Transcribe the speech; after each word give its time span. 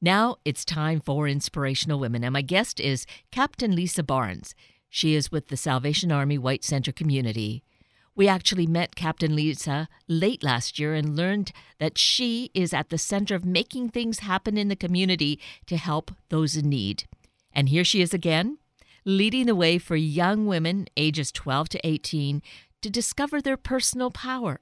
Now 0.00 0.36
it's 0.44 0.64
time 0.64 1.00
for 1.00 1.26
Inspirational 1.26 1.98
Women, 1.98 2.22
and 2.22 2.32
my 2.32 2.42
guest 2.42 2.78
is 2.78 3.04
Captain 3.32 3.74
Lisa 3.74 4.04
Barnes. 4.04 4.54
She 4.88 5.16
is 5.16 5.32
with 5.32 5.48
the 5.48 5.56
Salvation 5.56 6.12
Army 6.12 6.38
White 6.38 6.62
Center 6.62 6.92
community. 6.92 7.64
We 8.14 8.28
actually 8.28 8.68
met 8.68 8.94
Captain 8.94 9.34
Lisa 9.34 9.88
late 10.06 10.44
last 10.44 10.78
year 10.78 10.94
and 10.94 11.16
learned 11.16 11.50
that 11.80 11.98
she 11.98 12.52
is 12.54 12.72
at 12.72 12.90
the 12.90 12.98
center 12.98 13.34
of 13.34 13.44
making 13.44 13.88
things 13.88 14.20
happen 14.20 14.56
in 14.56 14.68
the 14.68 14.76
community 14.76 15.40
to 15.66 15.76
help 15.76 16.12
those 16.28 16.56
in 16.56 16.68
need. 16.68 17.04
And 17.52 17.68
here 17.68 17.84
she 17.84 18.00
is 18.00 18.14
again, 18.14 18.58
leading 19.04 19.46
the 19.46 19.56
way 19.56 19.78
for 19.78 19.96
young 19.96 20.46
women 20.46 20.86
ages 20.96 21.32
12 21.32 21.70
to 21.70 21.86
18 21.86 22.40
to 22.82 22.90
discover 22.90 23.40
their 23.40 23.56
personal 23.56 24.12
power. 24.12 24.60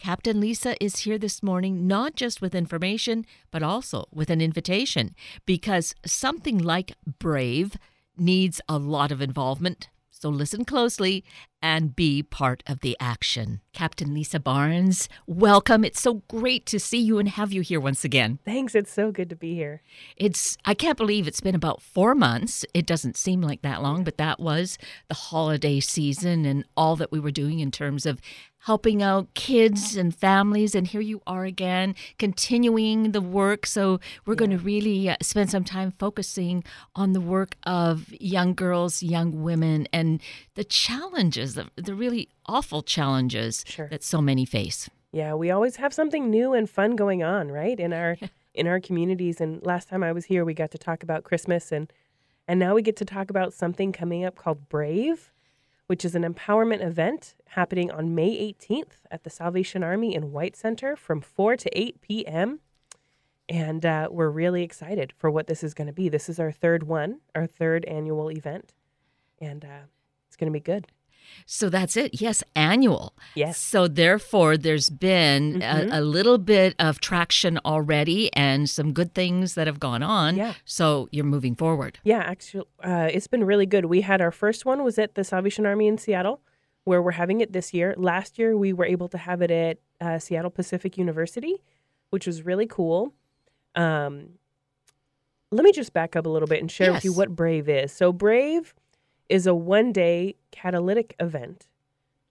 Captain 0.00 0.40
Lisa 0.40 0.82
is 0.82 1.00
here 1.00 1.18
this 1.18 1.42
morning 1.42 1.86
not 1.86 2.16
just 2.16 2.40
with 2.40 2.54
information, 2.54 3.26
but 3.50 3.62
also 3.62 4.06
with 4.10 4.30
an 4.30 4.40
invitation 4.40 5.14
because 5.44 5.94
something 6.06 6.56
like 6.56 6.94
Brave 7.18 7.76
needs 8.16 8.62
a 8.66 8.78
lot 8.78 9.12
of 9.12 9.20
involvement. 9.20 9.90
So 10.10 10.30
listen 10.30 10.64
closely 10.64 11.22
and 11.62 11.94
be 11.94 12.22
part 12.22 12.62
of 12.66 12.80
the 12.80 12.96
action. 13.00 13.60
Captain 13.72 14.14
Lisa 14.14 14.40
Barnes, 14.40 15.08
welcome. 15.26 15.84
It's 15.84 16.00
so 16.00 16.22
great 16.28 16.66
to 16.66 16.80
see 16.80 16.98
you 16.98 17.18
and 17.18 17.28
have 17.28 17.52
you 17.52 17.60
here 17.60 17.80
once 17.80 18.04
again. 18.04 18.38
Thanks. 18.44 18.74
It's 18.74 18.92
so 18.92 19.12
good 19.12 19.28
to 19.30 19.36
be 19.36 19.54
here. 19.54 19.82
It's 20.16 20.56
I 20.64 20.74
can't 20.74 20.98
believe 20.98 21.26
it's 21.26 21.40
been 21.40 21.54
about 21.54 21.82
4 21.82 22.14
months. 22.14 22.64
It 22.74 22.86
doesn't 22.86 23.16
seem 23.16 23.40
like 23.40 23.62
that 23.62 23.82
long, 23.82 24.04
but 24.04 24.18
that 24.18 24.40
was 24.40 24.78
the 25.08 25.14
holiday 25.14 25.80
season 25.80 26.44
and 26.44 26.64
all 26.76 26.96
that 26.96 27.12
we 27.12 27.20
were 27.20 27.30
doing 27.30 27.60
in 27.60 27.70
terms 27.70 28.06
of 28.06 28.20
helping 28.64 29.02
out 29.02 29.32
kids 29.34 29.96
and 29.96 30.14
families. 30.14 30.74
And 30.74 30.86
here 30.86 31.00
you 31.00 31.22
are 31.26 31.44
again, 31.44 31.94
continuing 32.18 33.12
the 33.12 33.20
work. 33.20 33.66
So 33.66 34.00
we're 34.26 34.34
yeah. 34.34 34.38
going 34.38 34.50
to 34.50 34.58
really 34.58 35.08
uh, 35.08 35.16
spend 35.22 35.50
some 35.50 35.64
time 35.64 35.92
focusing 35.92 36.64
on 36.94 37.12
the 37.12 37.20
work 37.20 37.56
of 37.64 38.12
young 38.20 38.54
girls, 38.54 39.02
young 39.02 39.42
women, 39.42 39.88
and 39.92 40.20
the 40.54 40.64
challenges, 40.64 41.49
the, 41.54 41.68
the 41.76 41.94
really 41.94 42.28
awful 42.46 42.82
challenges 42.82 43.64
sure. 43.66 43.88
that 43.88 44.02
so 44.02 44.20
many 44.20 44.44
face. 44.44 44.88
Yeah, 45.12 45.34
we 45.34 45.50
always 45.50 45.76
have 45.76 45.92
something 45.92 46.30
new 46.30 46.52
and 46.52 46.68
fun 46.68 46.96
going 46.96 47.22
on, 47.22 47.50
right? 47.50 47.78
In 47.78 47.92
our 47.92 48.16
in 48.54 48.66
our 48.66 48.80
communities. 48.80 49.40
And 49.40 49.64
last 49.64 49.88
time 49.88 50.02
I 50.02 50.12
was 50.12 50.26
here, 50.26 50.44
we 50.44 50.54
got 50.54 50.70
to 50.72 50.78
talk 50.78 51.02
about 51.02 51.24
Christmas, 51.24 51.72
and 51.72 51.92
and 52.46 52.58
now 52.58 52.74
we 52.74 52.82
get 52.82 52.96
to 52.96 53.04
talk 53.04 53.30
about 53.30 53.52
something 53.52 53.92
coming 53.92 54.24
up 54.24 54.36
called 54.36 54.68
Brave 54.68 55.30
which 55.90 56.04
is 56.04 56.14
an 56.14 56.22
empowerment 56.22 56.80
event 56.86 57.34
happening 57.48 57.90
on 57.90 58.14
May 58.14 58.54
18th 58.54 58.92
at 59.10 59.24
the 59.24 59.28
Salvation 59.28 59.82
Army 59.82 60.14
in 60.14 60.30
White 60.30 60.54
Center 60.54 60.94
from 60.94 61.20
4 61.20 61.56
to 61.56 61.76
8 61.76 62.00
p.m. 62.00 62.60
And 63.48 63.84
uh, 63.84 64.06
we're 64.08 64.30
really 64.30 64.62
excited 64.62 65.12
for 65.18 65.32
what 65.32 65.48
this 65.48 65.64
is 65.64 65.74
going 65.74 65.88
to 65.88 65.92
be. 65.92 66.08
This 66.08 66.28
is 66.28 66.38
our 66.38 66.52
third 66.52 66.84
one, 66.84 67.22
our 67.34 67.48
third 67.48 67.84
annual 67.86 68.30
event. 68.30 68.72
And 69.40 69.64
uh, 69.64 69.86
it's 70.28 70.36
going 70.36 70.46
to 70.46 70.56
be 70.56 70.62
good. 70.62 70.86
So 71.46 71.68
that's 71.68 71.96
it. 71.96 72.20
Yes, 72.20 72.44
annual. 72.54 73.14
Yes. 73.34 73.58
So 73.58 73.88
therefore, 73.88 74.56
there's 74.56 74.88
been 74.88 75.60
mm-hmm. 75.60 75.92
a, 75.92 75.98
a, 75.98 76.00
little 76.00 76.38
bit 76.38 76.74
of 76.78 77.00
traction 77.00 77.58
already 77.64 78.32
and 78.34 78.68
some 78.70 78.92
good 78.92 79.14
things 79.14 79.54
that 79.54 79.66
have 79.66 79.80
gone 79.80 80.02
on. 80.02 80.36
Yeah. 80.36 80.54
So 80.64 81.08
you're 81.10 81.24
moving 81.24 81.54
forward. 81.54 81.98
Yeah, 82.04 82.20
actually, 82.20 82.66
uh, 82.84 83.08
it's 83.12 83.26
been 83.26 83.44
really 83.44 83.66
good. 83.66 83.86
We 83.86 84.02
had 84.02 84.20
our 84.20 84.30
first 84.30 84.64
one 84.64 84.84
was 84.84 84.98
at 84.98 85.14
the 85.14 85.24
Salvation 85.24 85.66
Army 85.66 85.88
in 85.88 85.98
Seattle, 85.98 86.40
where 86.84 87.02
we're 87.02 87.12
having 87.12 87.40
it 87.40 87.52
this 87.52 87.74
year. 87.74 87.94
Last 87.96 88.38
year, 88.38 88.56
we 88.56 88.72
were 88.72 88.84
able 88.86 89.08
to 89.08 89.18
have 89.18 89.42
it 89.42 89.50
at 89.50 89.78
uh, 90.00 90.18
Seattle 90.18 90.50
Pacific 90.50 90.96
University, 90.96 91.62
which 92.10 92.26
was 92.26 92.44
really 92.44 92.66
cool. 92.66 93.12
Um, 93.74 94.30
let 95.50 95.64
me 95.64 95.72
just 95.72 95.92
back 95.92 96.14
up 96.16 96.26
a 96.26 96.28
little 96.28 96.48
bit 96.48 96.60
and 96.60 96.70
share 96.70 96.88
yes. 96.88 96.96
with 96.96 97.04
you 97.04 97.12
what 97.12 97.34
Brave 97.34 97.68
is. 97.68 97.92
So 97.92 98.12
Brave 98.12 98.74
is 99.30 99.46
a 99.46 99.54
one 99.54 99.92
day 99.92 100.34
catalytic 100.50 101.14
event 101.20 101.66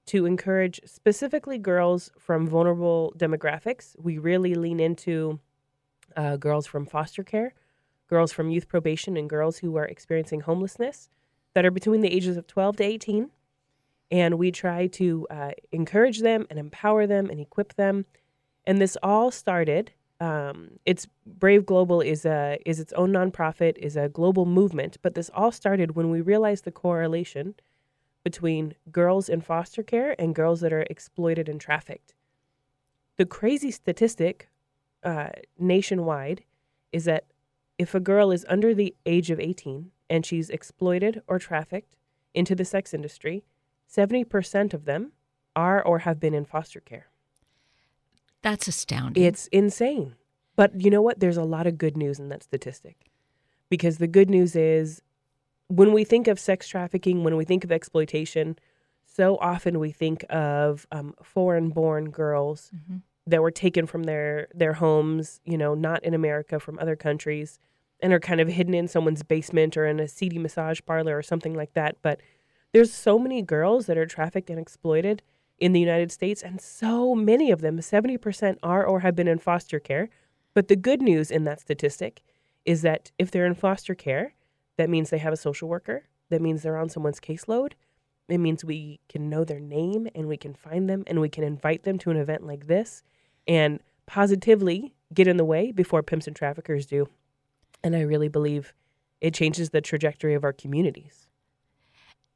to 0.06 0.26
encourage 0.26 0.82
specifically 0.86 1.58
girls 1.58 2.12
from 2.20 2.48
vulnerable 2.48 3.14
demographics. 3.18 3.96
We 3.98 4.18
really 4.18 4.54
lean 4.54 4.80
into 4.80 5.40
uh, 6.16 6.36
girls 6.38 6.68
from 6.68 6.86
foster 6.86 7.24
care, 7.24 7.54
girls 8.08 8.32
from 8.34 8.50
youth 8.50 8.68
probation, 8.68 9.16
and 9.16 9.30
girls 9.30 9.60
who 9.60 9.78
are 9.78 9.86
experiencing 9.86 10.42
homelessness 10.42 11.10
that 11.54 11.66
are 11.66 11.72
between 11.72 12.02
the 12.02 12.14
ages 12.14 12.38
of 12.38 12.48
12 12.48 12.78
to 12.78 12.84
18. 12.84 13.30
And 14.12 14.40
we 14.40 14.52
try 14.52 14.88
to 14.88 15.28
uh, 15.30 15.52
encourage 15.72 16.20
them 16.20 16.48
and 16.50 16.60
empower 16.60 17.08
them 17.08 17.30
and 17.30 17.40
equip 17.40 17.76
them. 17.76 18.06
And 18.66 18.82
this 18.82 18.98
all 19.02 19.32
started 19.32 19.92
um, 20.20 20.80
it's 20.86 21.08
Brave 21.26 21.66
Global 21.66 22.02
is 22.02 22.26
a 22.26 22.60
is 22.66 22.80
its 22.80 22.92
own 22.94 23.12
nonprofit, 23.12 23.78
is 23.78 23.96
a 23.96 24.10
global 24.10 24.46
movement. 24.46 24.98
But 25.02 25.16
this 25.16 25.32
all 25.34 25.52
started 25.52 25.96
when 25.96 26.10
we 26.10 26.22
realized 26.22 26.66
the 26.66 26.72
correlation 26.72 27.56
between 28.24 28.76
girls 28.92 29.30
in 29.30 29.42
foster 29.42 29.82
care 29.82 30.16
and 30.20 30.36
girls 30.36 30.60
that 30.62 30.74
are 30.74 30.86
exploited 30.90 31.48
and 31.48 31.60
trafficked. 31.60 32.14
The 33.18 33.26
crazy 33.26 33.72
statistic 33.72 34.50
uh, 35.04 35.30
nationwide 35.58 36.44
is 36.92 37.06
that 37.06 37.26
if 37.78 37.96
a 37.96 38.00
girl 38.00 38.32
is 38.32 38.46
under 38.50 38.74
the 38.74 38.96
age 39.06 39.32
of 39.32 39.40
18 39.40 39.92
and 40.10 40.26
she's 40.26 40.50
exploited 40.50 41.22
or 41.28 41.40
trafficked 41.40 41.96
into 42.34 42.56
the 42.56 42.66
sex 42.66 42.94
industry, 42.94 43.46
70% 43.90 44.74
of 44.74 44.86
them 44.86 45.14
are 45.56 45.82
or 45.82 46.00
have 46.00 46.20
been 46.20 46.34
in 46.34 46.46
foster 46.46 46.82
care. 46.82 47.09
That's 48.50 48.68
astounding. 48.68 49.24
It's 49.24 49.46
insane. 49.52 50.16
But 50.56 50.82
you 50.82 50.90
know 50.90 51.04
what? 51.04 51.20
There's 51.20 51.38
a 51.38 51.44
lot 51.44 51.68
of 51.68 51.78
good 51.78 51.96
news 51.96 52.18
in 52.18 52.30
that 52.30 52.42
statistic. 52.42 52.98
Because 53.70 54.00
the 54.00 54.08
good 54.08 54.28
news 54.28 54.56
is 54.56 55.04
when 55.68 55.94
we 55.94 56.04
think 56.04 56.28
of 56.28 56.40
sex 56.40 56.68
trafficking, 56.68 57.24
when 57.24 57.38
we 57.38 57.46
think 57.46 57.64
of 57.64 57.72
exploitation, 57.72 58.58
so 59.06 59.38
often 59.38 59.78
we 59.78 59.92
think 59.92 60.26
of 60.32 60.88
um, 60.92 61.14
foreign 61.22 61.70
born 61.70 62.10
girls 62.10 62.72
mm-hmm. 62.76 62.98
that 63.28 63.44
were 63.44 63.52
taken 63.52 63.86
from 63.86 64.06
their, 64.06 64.48
their 64.56 64.74
homes, 64.74 65.42
you 65.46 65.58
know, 65.58 65.76
not 65.76 66.04
in 66.04 66.16
America, 66.16 66.60
from 66.60 66.80
other 66.80 66.96
countries, 66.96 67.60
and 68.00 68.12
are 68.14 68.20
kind 68.20 68.42
of 68.42 68.48
hidden 68.48 68.74
in 68.74 68.88
someone's 68.88 69.22
basement 69.22 69.78
or 69.78 69.86
in 69.86 70.00
a 70.00 70.08
seedy 70.08 70.40
massage 70.40 70.80
parlor 70.88 71.16
or 71.16 71.22
something 71.22 71.54
like 71.54 71.74
that. 71.74 71.98
But 72.02 72.20
there's 72.74 72.92
so 72.92 73.20
many 73.20 73.44
girls 73.44 73.86
that 73.86 73.98
are 73.98 74.08
trafficked 74.08 74.50
and 74.50 74.58
exploited 74.58 75.22
in 75.60 75.74
the 75.74 75.80
United 75.80 76.12
States, 76.12 76.42
and 76.42 76.62
so 76.62 77.16
many 77.16 77.52
of 77.52 77.62
them, 77.62 77.80
70% 77.80 78.58
are 78.64 78.86
or 78.86 79.02
have 79.02 79.16
been 79.16 79.28
in 79.28 79.40
foster 79.40 79.80
care. 79.80 80.10
But 80.54 80.68
the 80.68 80.76
good 80.76 81.02
news 81.02 81.32
in 81.32 81.44
that 81.44 81.60
statistic 81.60 82.22
is 82.66 82.82
that 82.82 83.12
if 83.18 83.32
they're 83.32 83.46
in 83.46 83.56
foster 83.56 83.96
care, 83.96 84.34
that 84.78 84.90
means 84.90 85.10
they 85.10 85.18
have 85.18 85.34
a 85.34 85.38
social 85.38 85.70
worker, 85.70 86.06
that 86.30 86.42
means 86.42 86.62
they're 86.62 86.78
on 86.78 86.90
someone's 86.90 87.20
caseload. 87.20 87.74
It 88.28 88.38
means 88.38 88.64
we 88.64 89.00
can 89.10 89.30
know 89.30 89.44
their 89.44 89.60
name 89.60 90.08
and 90.14 90.28
we 90.28 90.38
can 90.38 90.54
find 90.54 90.90
them 90.90 91.04
and 91.08 91.20
we 91.20 91.30
can 91.30 91.44
invite 91.44 91.84
them 91.84 91.98
to 92.00 92.12
an 92.12 92.18
event 92.18 92.46
like 92.46 92.68
this 92.68 93.02
and 93.48 93.80
positively 94.06 94.94
get 95.14 95.28
in 95.28 95.38
the 95.38 95.46
way 95.46 95.72
before 95.72 96.04
pimps 96.04 96.28
and 96.28 96.36
traffickers 96.36 96.86
do. 96.86 97.10
And 97.84 97.96
I 97.96 98.02
really 98.02 98.28
believe 98.28 98.74
it 99.20 99.34
changes 99.34 99.72
the 99.72 99.82
trajectory 99.82 100.36
of 100.36 100.44
our 100.44 100.54
communities. 100.54 101.28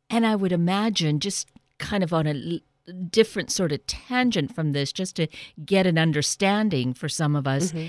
And 0.10 0.26
I 0.26 0.36
would 0.36 0.52
imagine, 0.52 1.20
just 1.20 1.48
kind 1.78 2.04
of 2.04 2.14
on 2.14 2.28
a 2.28 2.62
different 3.10 3.52
sort 3.52 3.72
of 3.72 3.86
tangent 3.88 4.54
from 4.54 4.72
this 4.72 4.92
just 4.92 5.16
to 5.16 5.28
get 5.66 5.88
an 5.88 5.98
understanding 5.98 6.94
for 6.94 7.10
some 7.10 7.36
of 7.36 7.48
us. 7.48 7.72
Mm-hmm. 7.72 7.88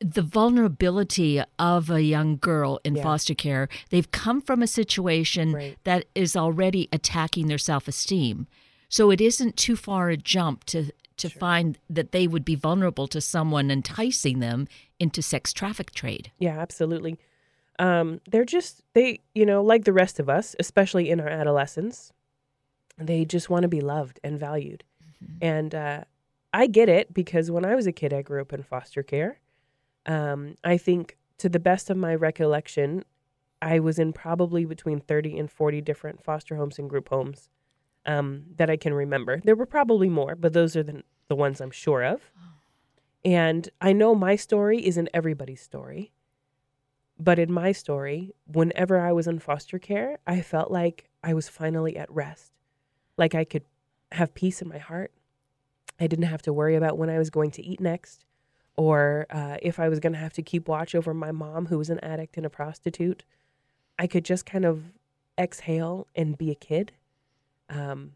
The 0.00 0.22
vulnerability 0.22 1.40
of 1.58 1.88
a 1.88 2.02
young 2.02 2.36
girl 2.36 2.80
in 2.82 2.96
yeah. 2.96 3.02
foster 3.04 3.34
care, 3.34 3.68
they've 3.90 4.10
come 4.10 4.40
from 4.40 4.62
a 4.62 4.66
situation 4.66 5.52
right. 5.52 5.78
that 5.84 6.06
is 6.14 6.34
already 6.34 6.88
attacking 6.92 7.46
their 7.46 7.58
self 7.58 7.86
esteem. 7.86 8.48
So 8.88 9.10
it 9.10 9.20
isn't 9.20 9.56
too 9.56 9.76
far 9.76 10.10
a 10.10 10.16
jump 10.16 10.64
to 10.64 10.90
to 11.18 11.28
sure. 11.28 11.38
find 11.38 11.78
that 11.88 12.12
they 12.12 12.26
would 12.26 12.44
be 12.44 12.54
vulnerable 12.56 13.06
to 13.06 13.20
someone 13.20 13.70
enticing 13.70 14.40
them 14.40 14.66
into 14.98 15.22
sex 15.22 15.52
traffic 15.52 15.92
trade. 15.92 16.32
Yeah, 16.38 16.58
absolutely. 16.58 17.18
Um, 17.78 18.20
they're 18.28 18.44
just 18.44 18.82
they, 18.94 19.20
you 19.34 19.46
know, 19.46 19.62
like 19.62 19.84
the 19.84 19.92
rest 19.92 20.18
of 20.18 20.28
us, 20.28 20.56
especially 20.58 21.10
in 21.10 21.20
our 21.20 21.28
adolescence, 21.28 22.12
they 22.98 23.24
just 23.24 23.50
want 23.50 23.62
to 23.62 23.68
be 23.68 23.80
loved 23.80 24.20
and 24.22 24.38
valued. 24.38 24.84
Mm-hmm. 25.22 25.36
And 25.40 25.74
uh, 25.74 26.04
I 26.52 26.66
get 26.66 26.88
it 26.88 27.12
because 27.12 27.50
when 27.50 27.64
I 27.64 27.74
was 27.74 27.86
a 27.86 27.92
kid, 27.92 28.12
I 28.12 28.22
grew 28.22 28.40
up 28.40 28.52
in 28.52 28.62
foster 28.62 29.02
care. 29.02 29.40
Um, 30.06 30.56
I 30.64 30.76
think, 30.76 31.16
to 31.38 31.48
the 31.48 31.60
best 31.60 31.90
of 31.90 31.96
my 31.96 32.14
recollection, 32.14 33.04
I 33.60 33.78
was 33.78 33.98
in 33.98 34.12
probably 34.12 34.64
between 34.64 35.00
30 35.00 35.38
and 35.38 35.50
40 35.50 35.80
different 35.80 36.22
foster 36.22 36.56
homes 36.56 36.78
and 36.78 36.90
group 36.90 37.08
homes 37.08 37.48
um, 38.06 38.44
that 38.56 38.68
I 38.68 38.76
can 38.76 38.94
remember. 38.94 39.40
There 39.42 39.56
were 39.56 39.66
probably 39.66 40.08
more, 40.08 40.34
but 40.34 40.52
those 40.52 40.76
are 40.76 40.82
the, 40.82 41.02
the 41.28 41.36
ones 41.36 41.60
I'm 41.60 41.70
sure 41.70 42.02
of. 42.02 42.20
And 43.24 43.68
I 43.80 43.92
know 43.92 44.14
my 44.14 44.34
story 44.36 44.84
isn't 44.84 45.08
everybody's 45.14 45.62
story. 45.62 46.12
But 47.18 47.38
in 47.38 47.52
my 47.52 47.70
story, 47.70 48.34
whenever 48.46 48.98
I 48.98 49.12
was 49.12 49.28
in 49.28 49.38
foster 49.38 49.78
care, 49.78 50.18
I 50.26 50.40
felt 50.40 50.72
like 50.72 51.08
I 51.22 51.34
was 51.34 51.48
finally 51.48 51.96
at 51.96 52.10
rest 52.10 52.52
like 53.16 53.34
I 53.34 53.44
could 53.44 53.64
have 54.12 54.34
peace 54.34 54.62
in 54.62 54.68
my 54.68 54.78
heart. 54.78 55.12
I 56.00 56.06
didn't 56.06 56.26
have 56.26 56.42
to 56.42 56.52
worry 56.52 56.76
about 56.76 56.98
when 56.98 57.10
I 57.10 57.18
was 57.18 57.30
going 57.30 57.50
to 57.52 57.62
eat 57.62 57.80
next 57.80 58.24
or 58.76 59.26
uh, 59.30 59.58
if 59.62 59.78
I 59.78 59.88
was 59.88 60.00
going 60.00 60.14
to 60.14 60.18
have 60.18 60.32
to 60.34 60.42
keep 60.42 60.68
watch 60.68 60.94
over 60.94 61.12
my 61.12 61.30
mom, 61.32 61.66
who 61.66 61.78
was 61.78 61.90
an 61.90 62.00
addict 62.00 62.36
and 62.36 62.46
a 62.46 62.50
prostitute, 62.50 63.24
I 63.98 64.06
could 64.06 64.24
just 64.24 64.46
kind 64.46 64.64
of 64.64 64.92
exhale 65.38 66.06
and 66.14 66.38
be 66.38 66.50
a 66.50 66.54
kid. 66.54 66.92
Um, 67.68 68.12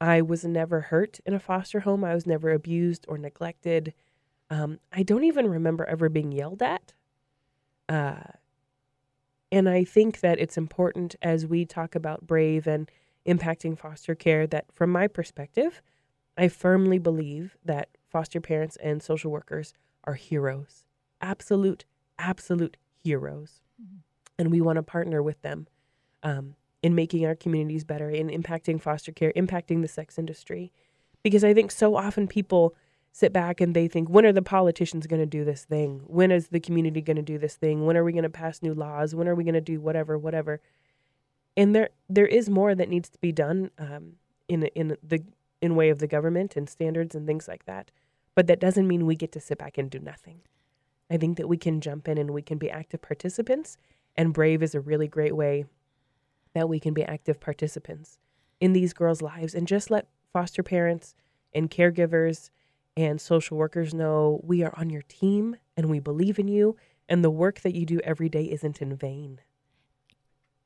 I 0.00 0.20
was 0.20 0.44
never 0.44 0.82
hurt 0.82 1.20
in 1.24 1.32
a 1.32 1.40
foster 1.40 1.80
home. 1.80 2.04
I 2.04 2.14
was 2.14 2.26
never 2.26 2.50
abused 2.50 3.06
or 3.08 3.16
neglected. 3.16 3.94
Um, 4.50 4.78
I 4.92 5.02
don't 5.02 5.24
even 5.24 5.48
remember 5.48 5.84
ever 5.86 6.08
being 6.08 6.32
yelled 6.32 6.62
at. 6.62 6.92
Uh, 7.88 8.32
and 9.50 9.68
I 9.68 9.84
think 9.84 10.20
that 10.20 10.38
it's 10.38 10.58
important 10.58 11.16
as 11.22 11.46
we 11.46 11.64
talk 11.64 11.94
about 11.94 12.26
Brave 12.26 12.66
and 12.66 12.90
impacting 13.26 13.78
foster 13.78 14.14
care 14.14 14.46
that, 14.46 14.66
from 14.72 14.90
my 14.90 15.08
perspective, 15.08 15.82
I 16.36 16.48
firmly 16.48 16.98
believe 16.98 17.56
that 17.64 17.88
foster 18.08 18.40
parents 18.40 18.76
and 18.76 19.02
social 19.02 19.30
workers 19.30 19.74
are 20.04 20.14
heroes. 20.14 20.84
Absolute, 21.20 21.84
absolute 22.18 22.76
heroes. 23.02 23.62
Mm-hmm. 23.82 23.98
And 24.38 24.50
we 24.50 24.60
want 24.60 24.76
to 24.76 24.82
partner 24.82 25.22
with 25.22 25.40
them 25.42 25.66
um, 26.22 26.54
in 26.82 26.94
making 26.94 27.24
our 27.26 27.34
communities 27.34 27.84
better, 27.84 28.10
in 28.10 28.28
impacting 28.28 28.80
foster 28.80 29.12
care, 29.12 29.32
impacting 29.34 29.82
the 29.82 29.88
sex 29.88 30.18
industry. 30.18 30.72
Because 31.22 31.42
I 31.42 31.54
think 31.54 31.70
so 31.70 31.96
often 31.96 32.28
people 32.28 32.74
sit 33.12 33.32
back 33.32 33.62
and 33.62 33.74
they 33.74 33.88
think, 33.88 34.10
when 34.10 34.26
are 34.26 34.32
the 34.32 34.42
politicians 34.42 35.06
going 35.06 35.22
to 35.22 35.26
do 35.26 35.42
this 35.42 35.64
thing? 35.64 36.02
When 36.06 36.30
is 36.30 36.48
the 36.48 36.60
community 36.60 37.00
going 37.00 37.16
to 37.16 37.22
do 37.22 37.38
this 37.38 37.56
thing? 37.56 37.86
When 37.86 37.96
are 37.96 38.04
we 38.04 38.12
going 38.12 38.24
to 38.24 38.30
pass 38.30 38.62
new 38.62 38.74
laws? 38.74 39.14
When 39.14 39.26
are 39.26 39.34
we 39.34 39.42
going 39.42 39.54
to 39.54 39.60
do 39.60 39.80
whatever, 39.80 40.18
whatever? 40.18 40.60
And 41.56 41.74
there, 41.74 41.90
there 42.08 42.26
is 42.26 42.50
more 42.50 42.74
that 42.74 42.88
needs 42.88 43.08
to 43.08 43.18
be 43.18 43.32
done 43.32 43.70
um, 43.78 44.14
in 44.48 44.64
in 44.74 44.96
the 45.02 45.22
in 45.62 45.74
way 45.74 45.88
of 45.88 45.98
the 45.98 46.06
government 46.06 46.56
and 46.56 46.68
standards 46.68 47.14
and 47.14 47.26
things 47.26 47.48
like 47.48 47.64
that. 47.64 47.90
But 48.34 48.46
that 48.48 48.60
doesn't 48.60 48.86
mean 48.86 49.06
we 49.06 49.16
get 49.16 49.32
to 49.32 49.40
sit 49.40 49.58
back 49.58 49.78
and 49.78 49.90
do 49.90 49.98
nothing. 49.98 50.42
I 51.10 51.16
think 51.16 51.36
that 51.38 51.48
we 51.48 51.56
can 51.56 51.80
jump 51.80 52.08
in 52.08 52.18
and 52.18 52.30
we 52.30 52.42
can 52.42 52.58
be 52.58 52.70
active 52.70 53.00
participants. 53.00 53.78
And 54.16 54.34
Brave 54.34 54.62
is 54.62 54.74
a 54.74 54.80
really 54.80 55.08
great 55.08 55.34
way 55.34 55.64
that 56.54 56.68
we 56.68 56.80
can 56.80 56.94
be 56.94 57.04
active 57.04 57.40
participants 57.40 58.18
in 58.60 58.72
these 58.72 58.92
girls' 58.92 59.22
lives 59.22 59.54
and 59.54 59.66
just 59.66 59.90
let 59.90 60.08
foster 60.32 60.62
parents 60.62 61.14
and 61.54 61.70
caregivers 61.70 62.50
and 62.96 63.20
social 63.20 63.56
workers 63.56 63.94
know 63.94 64.40
we 64.42 64.62
are 64.62 64.74
on 64.76 64.90
your 64.90 65.02
team 65.02 65.56
and 65.76 65.90
we 65.90 66.00
believe 66.00 66.38
in 66.38 66.48
you 66.48 66.76
and 67.08 67.22
the 67.22 67.30
work 67.30 67.60
that 67.60 67.74
you 67.74 67.86
do 67.86 68.00
every 68.00 68.28
day 68.28 68.44
isn't 68.44 68.80
in 68.80 68.96
vain. 68.96 69.40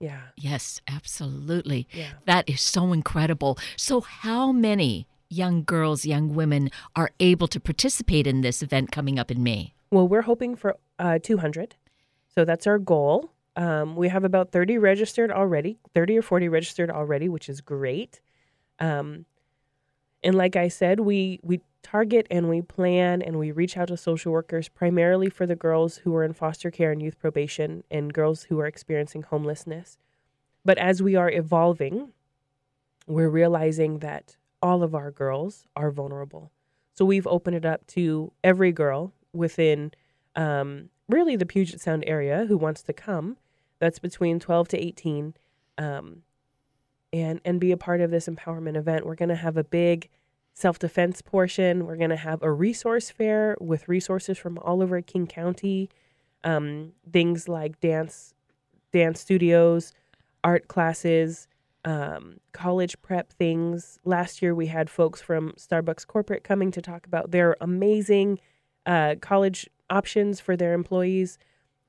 Yeah. 0.00 0.20
Yes, 0.36 0.80
absolutely. 0.88 1.86
Yeah. 1.92 2.12
That 2.24 2.48
is 2.48 2.62
so 2.62 2.92
incredible. 2.92 3.58
So, 3.76 4.00
how 4.00 4.50
many 4.50 5.06
young 5.28 5.62
girls, 5.62 6.06
young 6.06 6.34
women 6.34 6.70
are 6.96 7.10
able 7.20 7.46
to 7.48 7.60
participate 7.60 8.26
in 8.26 8.40
this 8.40 8.62
event 8.62 8.90
coming 8.90 9.18
up 9.18 9.30
in 9.30 9.42
May? 9.42 9.74
Well, 9.90 10.08
we're 10.08 10.22
hoping 10.22 10.56
for 10.56 10.76
uh, 10.98 11.18
200. 11.22 11.76
So, 12.34 12.44
that's 12.44 12.66
our 12.66 12.78
goal. 12.78 13.30
Um, 13.56 13.94
we 13.94 14.08
have 14.08 14.24
about 14.24 14.52
30 14.52 14.78
registered 14.78 15.30
already, 15.30 15.78
30 15.94 16.18
or 16.18 16.22
40 16.22 16.48
registered 16.48 16.90
already, 16.90 17.28
which 17.28 17.48
is 17.48 17.60
great. 17.60 18.20
Um, 18.78 19.26
and 20.22 20.34
like 20.34 20.56
I 20.56 20.68
said, 20.68 21.00
we 21.00 21.40
we 21.42 21.60
target 21.82 22.26
and 22.30 22.48
we 22.48 22.60
plan 22.60 23.22
and 23.22 23.38
we 23.38 23.50
reach 23.50 23.76
out 23.76 23.88
to 23.88 23.96
social 23.96 24.32
workers 24.32 24.68
primarily 24.68 25.30
for 25.30 25.46
the 25.46 25.56
girls 25.56 25.98
who 25.98 26.14
are 26.14 26.24
in 26.24 26.32
foster 26.32 26.70
care 26.70 26.92
and 26.92 27.02
youth 27.02 27.18
probation 27.18 27.84
and 27.90 28.12
girls 28.12 28.44
who 28.44 28.60
are 28.60 28.66
experiencing 28.66 29.22
homelessness. 29.22 29.98
But 30.64 30.78
as 30.78 31.02
we 31.02 31.16
are 31.16 31.30
evolving, 31.30 32.12
we're 33.06 33.30
realizing 33.30 34.00
that 34.00 34.36
all 34.62 34.82
of 34.82 34.94
our 34.94 35.10
girls 35.10 35.64
are 35.74 35.90
vulnerable. 35.90 36.50
So 36.92 37.04
we've 37.04 37.26
opened 37.26 37.56
it 37.56 37.64
up 37.64 37.86
to 37.88 38.32
every 38.44 38.72
girl 38.72 39.12
within 39.32 39.92
um, 40.36 40.90
really 41.08 41.36
the 41.36 41.46
Puget 41.46 41.80
Sound 41.80 42.04
area 42.06 42.44
who 42.46 42.58
wants 42.58 42.82
to 42.82 42.92
come. 42.92 43.38
That's 43.78 43.98
between 43.98 44.38
12 44.38 44.68
to 44.68 44.78
18. 44.78 45.34
Um, 45.78 46.22
and 47.12 47.40
and 47.44 47.60
be 47.60 47.72
a 47.72 47.76
part 47.76 48.00
of 48.00 48.10
this 48.10 48.28
empowerment 48.28 48.76
event. 48.76 49.06
We're 49.06 49.14
going 49.14 49.30
to 49.30 49.36
have 49.36 49.56
a 49.56 49.64
big 49.64 50.08
self-defense 50.54 51.22
portion. 51.22 51.86
We're 51.86 51.96
going 51.96 52.10
to 52.10 52.16
have 52.16 52.42
a 52.42 52.52
resource 52.52 53.10
fair 53.10 53.56
with 53.60 53.88
resources 53.88 54.38
from 54.38 54.58
all 54.58 54.82
over 54.82 55.00
King 55.00 55.26
County. 55.26 55.88
Um, 56.42 56.92
things 57.12 57.48
like 57.48 57.80
dance 57.80 58.34
dance 58.92 59.20
studios, 59.20 59.92
art 60.42 60.68
classes, 60.68 61.46
um, 61.84 62.40
college 62.52 63.00
prep 63.02 63.32
things. 63.32 63.98
Last 64.04 64.42
year 64.42 64.54
we 64.54 64.66
had 64.66 64.90
folks 64.90 65.20
from 65.20 65.52
Starbucks 65.52 66.06
corporate 66.06 66.44
coming 66.44 66.70
to 66.72 66.82
talk 66.82 67.06
about 67.06 67.30
their 67.30 67.56
amazing 67.60 68.40
uh, 68.86 69.16
college 69.20 69.68
options 69.88 70.40
for 70.40 70.56
their 70.56 70.72
employees, 70.72 71.38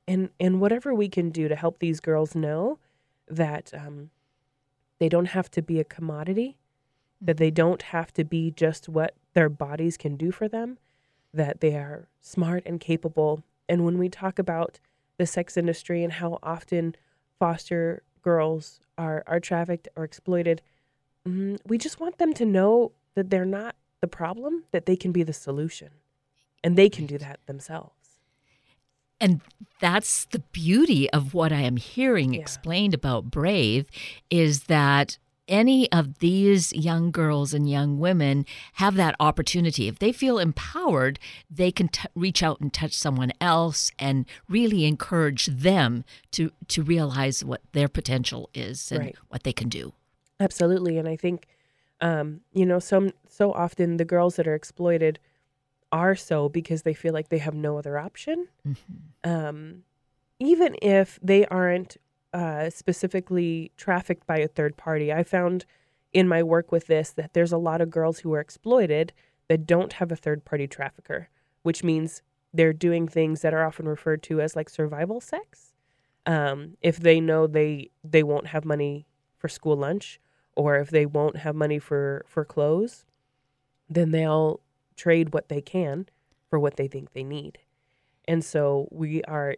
and 0.08 0.30
and 0.40 0.62
whatever 0.62 0.94
we 0.94 1.10
can 1.10 1.30
do 1.30 1.48
to 1.48 1.56
help 1.56 1.80
these 1.80 2.00
girls 2.00 2.36
know 2.36 2.80
that 3.28 3.72
um, 3.74 4.10
they 5.02 5.10
don't 5.10 5.30
have 5.30 5.50
to 5.50 5.64
be 5.64 5.80
a 5.80 5.84
commodity, 5.84 6.58
that 7.20 7.38
they 7.38 7.50
don't 7.50 7.82
have 7.82 8.14
to 8.14 8.24
be 8.24 8.52
just 8.52 8.88
what 8.88 9.16
their 9.34 9.50
bodies 9.50 9.98
can 9.98 10.16
do 10.16 10.32
for 10.32 10.48
them, 10.48 10.78
that 11.34 11.60
they 11.60 11.74
are 11.74 12.08
smart 12.20 12.62
and 12.68 12.80
capable. 12.80 13.42
And 13.68 13.84
when 13.84 13.98
we 13.98 14.10
talk 14.10 14.38
about 14.38 14.80
the 15.18 15.26
sex 15.26 15.58
industry 15.58 16.04
and 16.04 16.14
how 16.14 16.38
often 16.44 16.96
foster 17.40 18.04
girls 18.22 18.80
are, 18.96 19.24
are 19.26 19.40
trafficked 19.40 19.88
or 19.96 20.04
exploited, 20.04 20.62
mm, 21.28 21.58
we 21.66 21.80
just 21.80 22.00
want 22.00 22.20
them 22.20 22.32
to 22.36 22.46
know 22.46 22.92
that 23.16 23.32
they're 23.32 23.44
not 23.44 23.76
the 24.02 24.08
problem, 24.08 24.66
that 24.70 24.86
they 24.86 24.96
can 24.96 25.12
be 25.12 25.24
the 25.24 25.34
solution. 25.34 25.90
And 26.64 26.78
they 26.78 26.90
can 26.90 27.08
do 27.08 27.18
that 27.18 27.40
themselves. 27.48 28.01
And 29.22 29.40
that's 29.80 30.26
the 30.26 30.40
beauty 30.52 31.10
of 31.12 31.34
what 31.34 31.54
I 31.54 31.62
am 31.62 31.78
hearing 31.78 32.34
Yeah. 32.34 32.42
explained 32.42 32.94
about 32.94 33.32
Brave 33.32 33.88
is 34.30 34.64
that 34.64 35.18
any 35.48 35.92
of 35.92 36.20
these 36.20 36.72
young 36.74 37.12
girls 37.12 37.54
and 37.54 37.70
young 37.70 38.00
women 38.00 38.46
have 38.74 38.96
that 38.96 39.16
opportunity. 39.20 39.88
If 39.88 40.00
they 40.00 40.12
feel 40.14 40.40
empowered, 40.40 41.20
they 41.50 41.72
can 41.72 41.90
t- 41.90 42.08
reach 42.16 42.42
out 42.42 42.62
and 42.62 42.72
touch 42.74 42.94
someone 42.94 43.32
else 43.42 43.92
and 44.00 44.26
really 44.48 44.86
encourage 44.86 45.48
them 45.48 46.04
to 46.32 46.52
to 46.70 46.82
realize 46.84 47.44
what 47.44 47.62
their 47.74 47.90
potential 47.90 48.50
is 48.54 48.92
and 48.92 49.02
Right. 49.02 49.16
what 49.30 49.44
they 49.44 49.54
can 49.54 49.68
do. 49.70 49.94
Absolutely, 50.40 50.98
and 50.98 51.08
I 51.08 51.16
think, 51.18 51.48
um, 52.00 52.42
you 52.54 52.66
know, 52.66 52.80
some 52.80 53.12
so 53.28 53.52
often 53.52 53.98
the 53.98 54.06
girls 54.06 54.38
that 54.38 54.48
are 54.48 54.56
exploited 54.56 55.20
are 55.92 56.16
so 56.16 56.50
because 56.50 56.84
they 56.84 56.94
feel 56.94 57.14
like 57.14 57.30
they 57.30 57.40
have 57.40 57.54
no 57.54 57.78
other 57.78 57.98
option. 57.98 58.48
Um, 59.24 59.84
even 60.40 60.76
if 60.82 61.20
they 61.22 61.46
aren't 61.46 61.98
uh, 62.34 62.70
specifically 62.70 63.72
trafficked 63.78 64.26
by 64.26 64.38
a 64.38 64.48
third 64.48 64.78
party, 64.78 65.12
I 65.14 65.24
found 65.24 65.66
in 66.14 66.28
my 66.28 66.44
work 66.44 66.72
with 66.72 66.88
this 66.88 67.12
that 67.12 67.34
there's 67.34 67.52
a 67.52 67.58
lot 67.58 67.82
of 67.82 67.90
girls 67.90 68.20
who 68.20 68.34
are 68.34 68.40
exploited 68.40 69.14
that 69.48 69.68
don't 69.68 69.94
have 69.94 70.12
a 70.12 70.16
third 70.16 70.46
party 70.46 70.68
trafficker, 70.68 71.30
which 71.64 71.84
means 71.84 72.22
they're 72.54 72.74
doing 72.74 73.08
things 73.08 73.42
that 73.42 73.54
are 73.54 73.66
often 73.66 73.88
referred 73.88 74.24
to 74.24 74.42
as 74.42 74.56
like 74.56 74.70
survival 74.70 75.22
sex. 75.22 75.74
Um, 76.26 76.78
if 76.82 77.00
they 77.00 77.20
know 77.20 77.48
they 77.48 77.90
they 78.04 78.24
won't 78.24 78.48
have 78.48 78.66
money 78.66 79.08
for 79.38 79.48
school 79.48 79.76
lunch, 79.76 80.20
or 80.56 80.78
if 80.78 80.90
they 80.90 81.06
won't 81.06 81.38
have 81.38 81.56
money 81.56 81.80
for 81.80 82.26
for 82.28 82.46
clothes, 82.46 83.06
then 83.90 84.12
they'll 84.12 84.62
trade 85.02 85.34
what 85.34 85.50
they 85.50 85.62
can 85.62 86.08
for 86.50 86.60
what 86.60 86.76
they 86.76 86.88
think 86.88 87.14
they 87.14 87.24
need. 87.24 87.58
And 88.28 88.46
so 88.46 88.88
we 88.92 89.24
are 89.24 89.56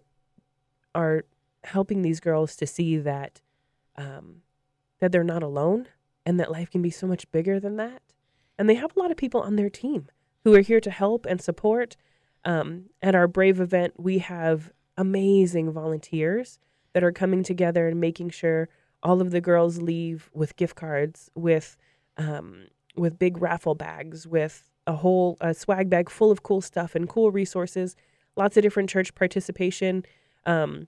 are 0.95 1.25
helping 1.63 2.01
these 2.01 2.19
girls 2.19 2.55
to 2.55 2.67
see 2.67 2.97
that 2.97 3.41
um, 3.97 4.41
that 5.00 5.12
they're 5.12 5.23
not 5.23 5.43
alone 5.43 5.88
and 6.25 6.39
that 6.39 6.51
life 6.51 6.69
can 6.71 6.81
be 6.81 6.89
so 6.89 7.07
much 7.07 7.29
bigger 7.31 7.59
than 7.59 7.75
that. 7.77 8.01
And 8.57 8.69
they 8.69 8.75
have 8.75 8.95
a 8.95 9.00
lot 9.00 9.12
of 9.12 9.17
people 9.17 9.41
on 9.41 9.55
their 9.55 9.69
team 9.69 10.07
who 10.43 10.53
are 10.55 10.62
here 10.62 10.79
to 10.79 10.91
help 10.91 11.25
and 11.25 11.41
support. 11.41 11.97
Um, 12.45 12.89
at 13.01 13.15
our 13.15 13.27
Brave 13.27 13.59
event, 13.59 13.93
we 13.97 14.19
have 14.19 14.71
amazing 14.97 15.71
volunteers 15.71 16.59
that 16.93 17.03
are 17.03 17.12
coming 17.12 17.43
together 17.43 17.88
and 17.88 18.00
making 18.00 18.29
sure 18.29 18.69
all 19.01 19.21
of 19.21 19.31
the 19.31 19.41
girls 19.41 19.81
leave 19.81 20.29
with 20.33 20.55
gift 20.55 20.75
cards, 20.75 21.29
with 21.35 21.75
um, 22.17 22.67
with 22.95 23.17
big 23.17 23.41
raffle 23.41 23.75
bags, 23.75 24.27
with 24.27 24.69
a 24.87 24.93
whole 24.93 25.37
a 25.41 25.53
swag 25.53 25.89
bag 25.89 26.09
full 26.09 26.31
of 26.31 26.43
cool 26.43 26.61
stuff 26.61 26.95
and 26.95 27.07
cool 27.07 27.31
resources. 27.31 27.95
Lots 28.35 28.57
of 28.57 28.63
different 28.63 28.89
church 28.89 29.13
participation. 29.15 30.03
Um, 30.45 30.87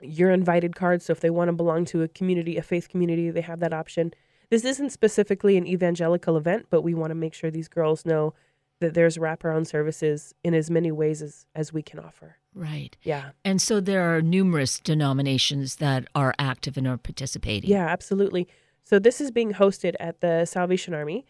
you're 0.00 0.30
invited 0.30 0.76
cards, 0.76 1.06
so 1.06 1.12
if 1.12 1.20
they 1.20 1.30
want 1.30 1.48
to 1.48 1.52
belong 1.52 1.84
to 1.86 2.02
a 2.02 2.08
community, 2.08 2.56
a 2.56 2.62
faith 2.62 2.88
community, 2.88 3.30
they 3.30 3.40
have 3.40 3.60
that 3.60 3.72
option. 3.72 4.12
This 4.50 4.64
isn't 4.64 4.90
specifically 4.90 5.56
an 5.56 5.66
evangelical 5.66 6.36
event, 6.36 6.66
but 6.70 6.82
we 6.82 6.94
want 6.94 7.10
to 7.10 7.14
make 7.14 7.34
sure 7.34 7.50
these 7.50 7.68
girls 7.68 8.04
know 8.06 8.34
that 8.80 8.94
there's 8.94 9.16
wraparound 9.16 9.66
services 9.66 10.34
in 10.44 10.54
as 10.54 10.70
many 10.70 10.92
ways 10.92 11.22
as, 11.22 11.46
as 11.54 11.72
we 11.72 11.82
can 11.82 11.98
offer. 11.98 12.36
Right. 12.54 12.96
Yeah. 13.02 13.30
And 13.44 13.60
so 13.60 13.80
there 13.80 14.14
are 14.14 14.20
numerous 14.20 14.78
denominations 14.80 15.76
that 15.76 16.06
are 16.14 16.34
active 16.38 16.76
and 16.76 16.86
are 16.86 16.98
participating. 16.98 17.70
Yeah, 17.70 17.86
absolutely. 17.86 18.46
So 18.84 18.98
this 18.98 19.20
is 19.20 19.30
being 19.30 19.54
hosted 19.54 19.94
at 19.98 20.20
the 20.20 20.44
Salvation 20.44 20.94
Army, 20.94 21.24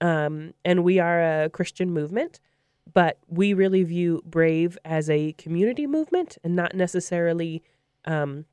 um, 0.00 0.52
and 0.64 0.84
we 0.84 0.98
are 0.98 1.44
a 1.44 1.50
Christian 1.50 1.90
movement. 1.90 2.40
but 2.92 3.18
we 3.28 3.54
really 3.54 3.82
view 3.82 4.22
Brave 4.26 4.76
as 4.84 5.08
a 5.08 5.32
community 5.32 5.86
movement 5.86 6.36
and 6.44 6.54
not 6.54 6.74
necessarily 6.74 7.62
um, 8.04 8.44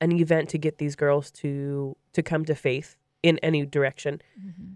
an 0.00 0.12
event 0.12 0.48
to 0.50 0.58
get 0.58 0.78
these 0.78 0.94
girls 0.96 1.30
to 1.32 1.96
to 2.12 2.22
come 2.22 2.44
to 2.44 2.54
faith 2.54 2.96
in 3.22 3.38
any 3.42 3.66
direction, 3.66 4.20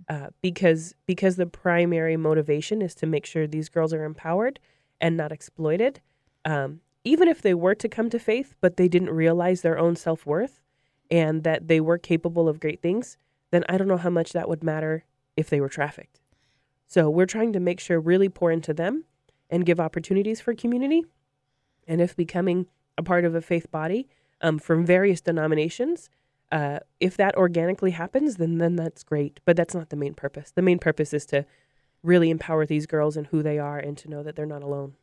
uh, 0.09 0.29
because 0.43 0.95
because 1.07 1.37
the 1.37 1.47
primary 1.47 2.17
motivation 2.17 2.83
is 2.83 2.95
to 2.97 3.07
make 3.07 3.25
sure 3.25 3.47
these 3.47 3.69
girls 3.69 3.93
are 3.93 4.05
empowered 4.05 4.59
and 5.01 5.17
not 5.17 5.31
exploited. 5.33 6.01
Um, 6.45 6.81
even 7.05 7.29
if 7.29 7.41
they 7.41 7.55
were 7.55 7.75
to 7.77 7.89
come 7.89 8.11
to 8.11 8.19
faith, 8.19 8.57
but 8.61 8.77
they 8.77 8.89
didn't 8.89 9.11
realize 9.11 9.63
their 9.63 9.79
own 9.79 9.95
self 9.97 10.27
worth 10.27 10.61
and 11.11 11.45
that 11.45 11.69
they 11.69 11.81
were 11.81 11.99
capable 11.99 12.49
of 12.49 12.61
great 12.61 12.83
things, 12.83 13.17
then 13.53 13.65
I 13.69 13.79
don't 13.79 13.89
know 13.89 13.97
how 13.97 14.11
much 14.11 14.33
that 14.33 14.49
would 14.49 14.65
matter 14.65 15.05
if 15.37 15.49
they 15.49 15.61
were 15.61 15.69
trafficked. 15.69 16.21
So 16.87 17.09
we're 17.09 17.27
trying 17.27 17.53
to 17.53 17.61
make 17.61 17.81
sure 17.81 18.01
really 18.01 18.29
pour 18.29 18.51
into 18.51 18.75
them 18.75 19.05
and 19.49 19.67
give 19.67 19.81
opportunities 19.81 20.41
for 20.41 20.55
community. 20.55 21.05
And 21.87 22.01
if 22.01 22.17
becoming 22.17 22.67
a 22.99 23.03
part 23.03 23.25
of 23.25 23.35
a 23.35 23.41
faith 23.41 23.71
body 23.71 24.09
um, 24.41 24.59
from 24.59 24.85
various 24.85 25.21
denominations, 25.21 26.11
uh, 26.53 26.81
if 26.99 27.17
that 27.17 27.37
organically 27.37 27.93
happens, 27.93 28.37
then 28.37 28.59
then 28.59 28.77
that's 28.77 29.03
great. 29.03 29.41
But 29.45 29.57
that's 29.57 29.75
not 29.75 29.91
the 29.91 29.97
main 29.97 30.15
purpose. 30.15 30.51
The 30.51 30.63
main 30.63 30.79
purpose 30.79 31.15
is 31.15 31.27
to 31.27 31.47
really 32.03 32.31
empower 32.31 32.67
these 32.67 32.87
girls 32.87 33.17
and 33.17 33.27
who 33.29 33.43
they 33.43 33.59
are, 33.59 33.79
and 33.79 33.97
to 33.99 34.09
know 34.09 34.23
that 34.23 34.35
they're 34.35 34.47
not 34.47 34.63
alone. 34.63 34.95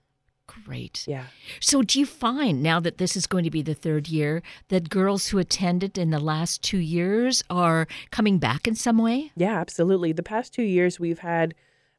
Great. 0.48 1.04
Yeah. 1.08 1.26
So, 1.60 1.82
do 1.82 2.00
you 2.00 2.06
find 2.06 2.64
now 2.64 2.80
that 2.80 2.98
this 2.98 3.16
is 3.16 3.28
going 3.28 3.44
to 3.44 3.52
be 3.52 3.62
the 3.62 3.74
third 3.74 4.08
year 4.08 4.42
that 4.70 4.90
girls 4.90 5.28
who 5.28 5.38
attended 5.38 5.98
in 5.98 6.10
the 6.10 6.20
last 6.20 6.62
two 6.62 6.78
years 6.78 7.44
are 7.50 7.88
coming 8.12 8.38
back 8.40 8.68
in 8.68 8.74
some 8.74 8.98
way? 8.98 9.32
Yeah, 9.36 9.60
absolutely. 9.60 10.14
The 10.14 10.24
past 10.24 10.54
two 10.54 10.64
years, 10.64 11.00
we've 11.00 11.20
had 11.20 11.54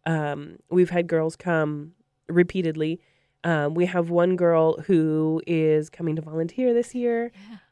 um, 0.07 0.57
we've 0.71 0.91
had 0.91 1.07
girls 1.07 1.37
come 1.37 1.93
repeatedly. 2.29 3.01
Um, 3.45 3.75
we 3.75 3.87
have 3.87 4.11
one 4.11 4.35
girl 4.37 4.81
who 4.81 5.43
is 5.47 5.91
coming 5.91 6.17
to 6.17 6.23
volunteer 6.23 6.75
this 6.75 6.95
year, 6.95 7.31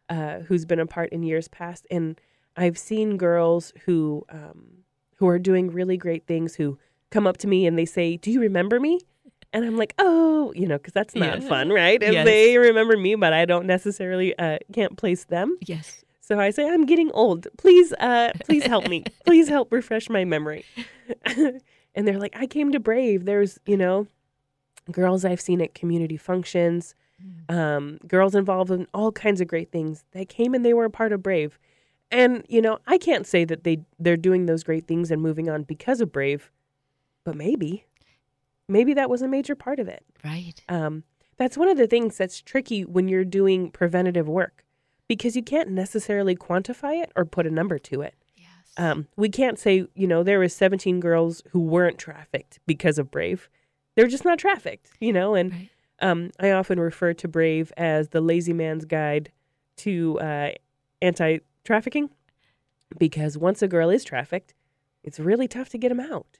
uh, 0.09 0.40
who's 0.40 0.64
been 0.64 0.78
a 0.78 0.87
part 0.87 1.11
in 1.11 1.23
years 1.23 1.49
past, 1.49 1.87
and 1.90 2.21
I've 2.56 2.78
seen 2.78 3.16
girls 3.16 3.73
who 3.85 4.25
um, 4.28 4.85
who 5.16 5.26
are 5.26 5.38
doing 5.38 5.71
really 5.71 5.97
great 5.97 6.26
things 6.26 6.56
who 6.56 6.78
come 7.11 7.26
up 7.26 7.38
to 7.38 7.49
me 7.49 7.66
and 7.66 7.78
they 7.78 7.87
say, 7.87 8.16
"Do 8.16 8.30
you 8.30 8.40
remember 8.40 8.78
me?" 8.78 9.00
And 9.56 9.64
I'm 9.64 9.76
like, 9.78 9.94
"Oh, 9.98 10.52
you 10.54 10.66
know, 10.68 10.76
because 10.76 10.92
that's 10.92 11.14
not 11.14 11.40
Yeah. 11.40 11.48
fun, 11.48 11.70
right? 11.70 12.02
If 12.02 12.12
Yes. 12.12 12.26
they 12.26 12.58
remember 12.58 12.94
me, 12.96 13.14
but 13.14 13.32
I 13.32 13.46
don't 13.46 13.66
necessarily 13.66 14.38
uh, 14.38 14.58
can't 14.72 14.96
place 14.98 15.25
them." 15.25 15.56
Yes. 15.66 16.04
So 16.20 16.38
I 16.38 16.50
say, 16.50 16.68
I'm 16.68 16.84
getting 16.84 17.10
old. 17.12 17.46
Please, 17.56 17.92
uh, 17.94 18.32
please 18.44 18.64
help 18.66 18.86
me. 18.88 19.04
Please 19.25 19.48
help 19.48 19.72
refresh 19.72 20.10
my 20.10 20.25
memory. 20.25 20.64
and 21.25 22.06
they're 22.06 22.18
like, 22.18 22.34
I 22.36 22.46
came 22.46 22.70
to 22.72 22.80
Brave. 22.80 23.25
There's, 23.25 23.58
you 23.64 23.76
know, 23.76 24.08
girls 24.90 25.25
I've 25.25 25.40
seen 25.40 25.60
at 25.62 25.72
community 25.75 26.16
functions, 26.16 26.94
um, 27.48 27.98
girls 28.06 28.34
involved 28.34 28.70
in 28.72 28.86
all 28.92 29.10
kinds 29.12 29.40
of 29.40 29.46
great 29.48 29.70
things. 29.72 30.04
They 30.12 30.25
came 30.26 30.52
and 30.52 30.64
they 30.66 30.75
were 30.75 30.84
a 30.84 30.90
part 30.90 31.12
of 31.12 31.22
Brave. 31.22 31.58
And, 32.10 32.44
you 32.48 32.60
know, 32.60 32.78
I 32.86 32.98
can't 32.98 33.26
say 33.26 33.44
that 33.46 33.64
they 33.64 33.78
they're 33.98 34.16
doing 34.18 34.46
those 34.46 34.62
great 34.64 34.86
things 34.86 35.10
and 35.10 35.22
moving 35.22 35.48
on 35.48 35.62
because 35.62 36.00
of 36.02 36.12
Brave, 36.12 36.50
but 37.25 37.36
maybe. 37.36 37.86
Maybe 38.68 38.94
that 38.94 39.11
was 39.11 39.23
a 39.23 39.28
major 39.28 39.54
part 39.54 39.78
of 39.78 39.88
it. 39.88 40.04
Right. 40.25 40.62
Um, 40.68 41.04
that's 41.37 41.56
one 41.56 41.68
of 41.68 41.76
the 41.76 41.87
things 41.87 42.16
that's 42.16 42.40
tricky 42.40 42.82
when 42.85 43.08
you're 43.08 43.25
doing 43.25 43.70
preventative 43.70 44.28
work 44.28 44.64
because 45.08 45.37
you 45.37 45.42
can't 45.42 45.70
necessarily 45.70 46.35
quantify 46.35 47.02
it 47.02 47.12
or 47.14 47.25
put 47.25 47.46
a 47.46 47.50
number 47.50 47.78
to 47.78 48.00
it. 48.02 48.14
Yes. 48.37 48.49
Um, 48.76 49.06
we 49.16 49.28
can't 49.28 49.58
say, 49.58 49.87
you 49.94 50.06
know, 50.06 50.23
there 50.23 50.38
was 50.40 50.54
17 50.54 50.99
girls 50.99 51.42
who 51.50 51.61
weren't 51.61 51.99
trafficked 51.99 52.58
because 52.66 52.99
of 52.99 53.11
Brave. 53.11 53.49
They're 53.94 54.08
just 54.08 54.25
not 54.25 54.38
trafficked, 54.38 54.90
you 55.00 55.12
know, 55.12 55.35
and 55.35 55.52
Right. 55.52 55.70
um, 56.00 56.30
I 56.40 56.50
often 56.50 56.80
refer 56.80 57.12
to 57.14 57.28
Brave 57.28 57.73
as 57.76 58.08
the 58.08 58.20
lazy 58.20 58.52
man's 58.52 58.85
guide 58.85 59.30
to 59.78 60.18
uh, 60.20 60.50
anti 61.00 61.38
trafficking 61.64 62.11
because 62.99 63.37
once 63.38 63.62
a 63.62 63.68
girl 63.68 63.90
is 63.90 64.04
trafficked, 64.04 64.54
it's 65.04 65.20
really 65.20 65.49
tough 65.49 65.68
to 65.70 65.78
get 65.78 65.90
them 65.90 66.00
out. 66.00 66.38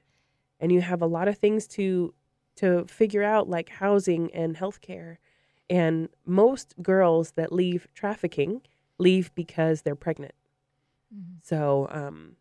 And 0.61 0.73
you 0.73 0.81
have 0.81 1.03
a 1.03 1.07
lot 1.07 1.29
of 1.29 1.39
things 1.39 1.67
to 1.69 2.15
to 2.57 2.87
figure 2.87 3.23
out 3.23 3.49
like 3.49 3.69
housing 3.69 4.33
and 4.33 4.57
healthcare. 4.57 5.17
And 5.69 6.09
most 6.25 6.75
girls 6.83 7.33
that 7.33 7.53
leave 7.53 7.87
trafficking 7.95 8.63
leave 8.99 9.35
because 9.35 9.83
they're 9.83 9.95
pregnant. 9.97 10.35
So 11.43 11.87
um, 11.91 12.37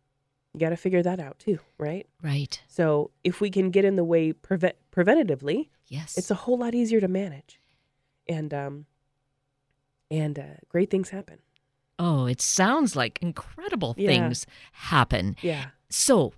you 0.54 0.60
got 0.60 0.70
to 0.70 0.76
figure 0.76 1.02
that 1.02 1.20
out 1.20 1.38
too, 1.38 1.58
right? 1.78 2.06
Right. 2.22 2.60
So 2.66 3.10
if 3.24 3.40
we 3.40 3.50
can 3.50 3.70
get 3.70 3.84
in 3.84 3.96
the 3.96 4.04
way 4.04 4.32
preve- 4.32 4.72
preventatively, 4.92 5.68
Yes. 5.88 6.16
it's 6.18 6.30
a 6.30 6.34
whole 6.34 6.58
lot 6.58 6.74
easier 6.74 7.00
to 7.00 7.08
manage, 7.08 7.60
and 8.28 8.52
um, 8.52 8.86
and 10.10 10.38
uh, 10.38 10.42
great 10.68 10.90
things 10.90 11.10
happen. 11.10 11.38
oh, 11.98 12.26
it 12.26 12.40
sounds 12.42 12.94
like 12.96 13.18
incredible 13.22 13.94
Yeah. 13.96 14.08
things 14.08 14.46
happen. 14.72 15.34
Yeah, 15.42 15.66
So, 15.88 16.32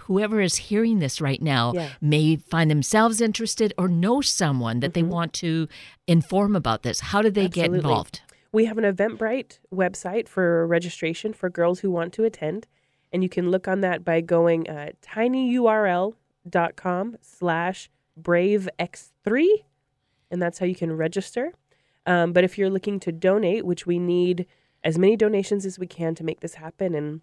whoever 0.00 0.40
is 0.40 0.56
hearing 0.56 0.98
this 0.98 1.20
right 1.20 1.42
now 1.42 1.72
Yeah. 1.74 1.88
may 2.00 2.36
find 2.36 2.70
themselves 2.70 3.20
interested 3.20 3.72
or 3.76 3.88
know 3.88 4.20
someone 4.20 4.80
that 4.80 4.94
they 4.94 5.02
Mhm. 5.02 5.08
want 5.08 5.32
to 5.34 5.68
inform 6.06 6.56
about 6.56 6.82
this. 6.82 7.00
How 7.00 7.22
do 7.22 7.30
they 7.30 7.48
get 7.48 7.72
involved? 7.72 8.20
we 8.54 8.66
have 8.66 8.76
an 8.76 8.84
Eventbrite 8.84 9.58
website 9.74 10.28
for 10.28 10.66
registration 10.66 11.32
for 11.32 11.48
girls 11.48 11.80
who 11.80 11.90
want 11.90 12.12
to 12.12 12.22
attend, 12.24 12.66
and 13.10 13.22
you 13.22 13.28
can 13.30 13.50
look 13.50 13.66
on 13.66 13.80
that 13.80 14.04
by 14.04 14.20
going 14.20 14.68
uh, 14.68 14.90
tinyurl.com 15.00 17.16
slash 17.22 17.88
bravex3, 18.20 19.64
and 20.30 20.42
that's 20.42 20.58
how 20.58 20.66
you 20.66 20.74
can 20.74 20.92
register. 20.92 21.52
Um, 22.06 22.32
but 22.32 22.44
if 22.44 22.58
you're 22.58 22.70
looking 22.70 22.98
to 23.00 23.12
donate, 23.12 23.64
which 23.64 23.86
we 23.86 23.98
need 23.98 24.46
as 24.84 24.98
many 24.98 25.16
donations 25.16 25.64
as 25.64 25.78
we 25.78 25.86
can 25.86 26.14
to 26.16 26.24
make 26.24 26.40
this 26.40 26.54
happen, 26.54 26.94
and 26.94 27.20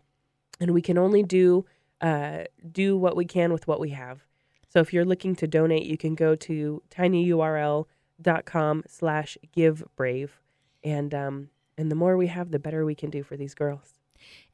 and 0.62 0.72
we 0.72 0.82
can 0.82 0.98
only 0.98 1.24
do 1.24 1.66
uh, 2.02 2.44
do 2.72 2.98
what 2.98 3.16
we 3.16 3.26
can 3.26 3.52
with 3.54 3.68
what 3.68 3.80
we 3.80 3.90
have. 3.90 4.26
So 4.68 4.80
if 4.80 4.94
you're 4.94 5.06
looking 5.06 5.36
to 5.38 5.48
donate, 5.48 5.86
you 5.86 5.98
can 5.98 6.16
go 6.16 6.36
to 6.36 6.82
tinyurl.com 6.92 8.84
slash 8.88 9.38
give 9.52 9.84
brave. 9.96 10.40
And 10.84 11.14
um, 11.14 11.50
and 11.78 11.90
the 11.90 11.96
more 11.96 12.18
we 12.18 12.28
have, 12.28 12.52
the 12.52 12.60
better 12.60 12.86
we 12.86 12.94
can 12.94 13.10
do 13.10 13.24
for 13.24 13.38
these 13.38 13.54
girls. 13.54 13.94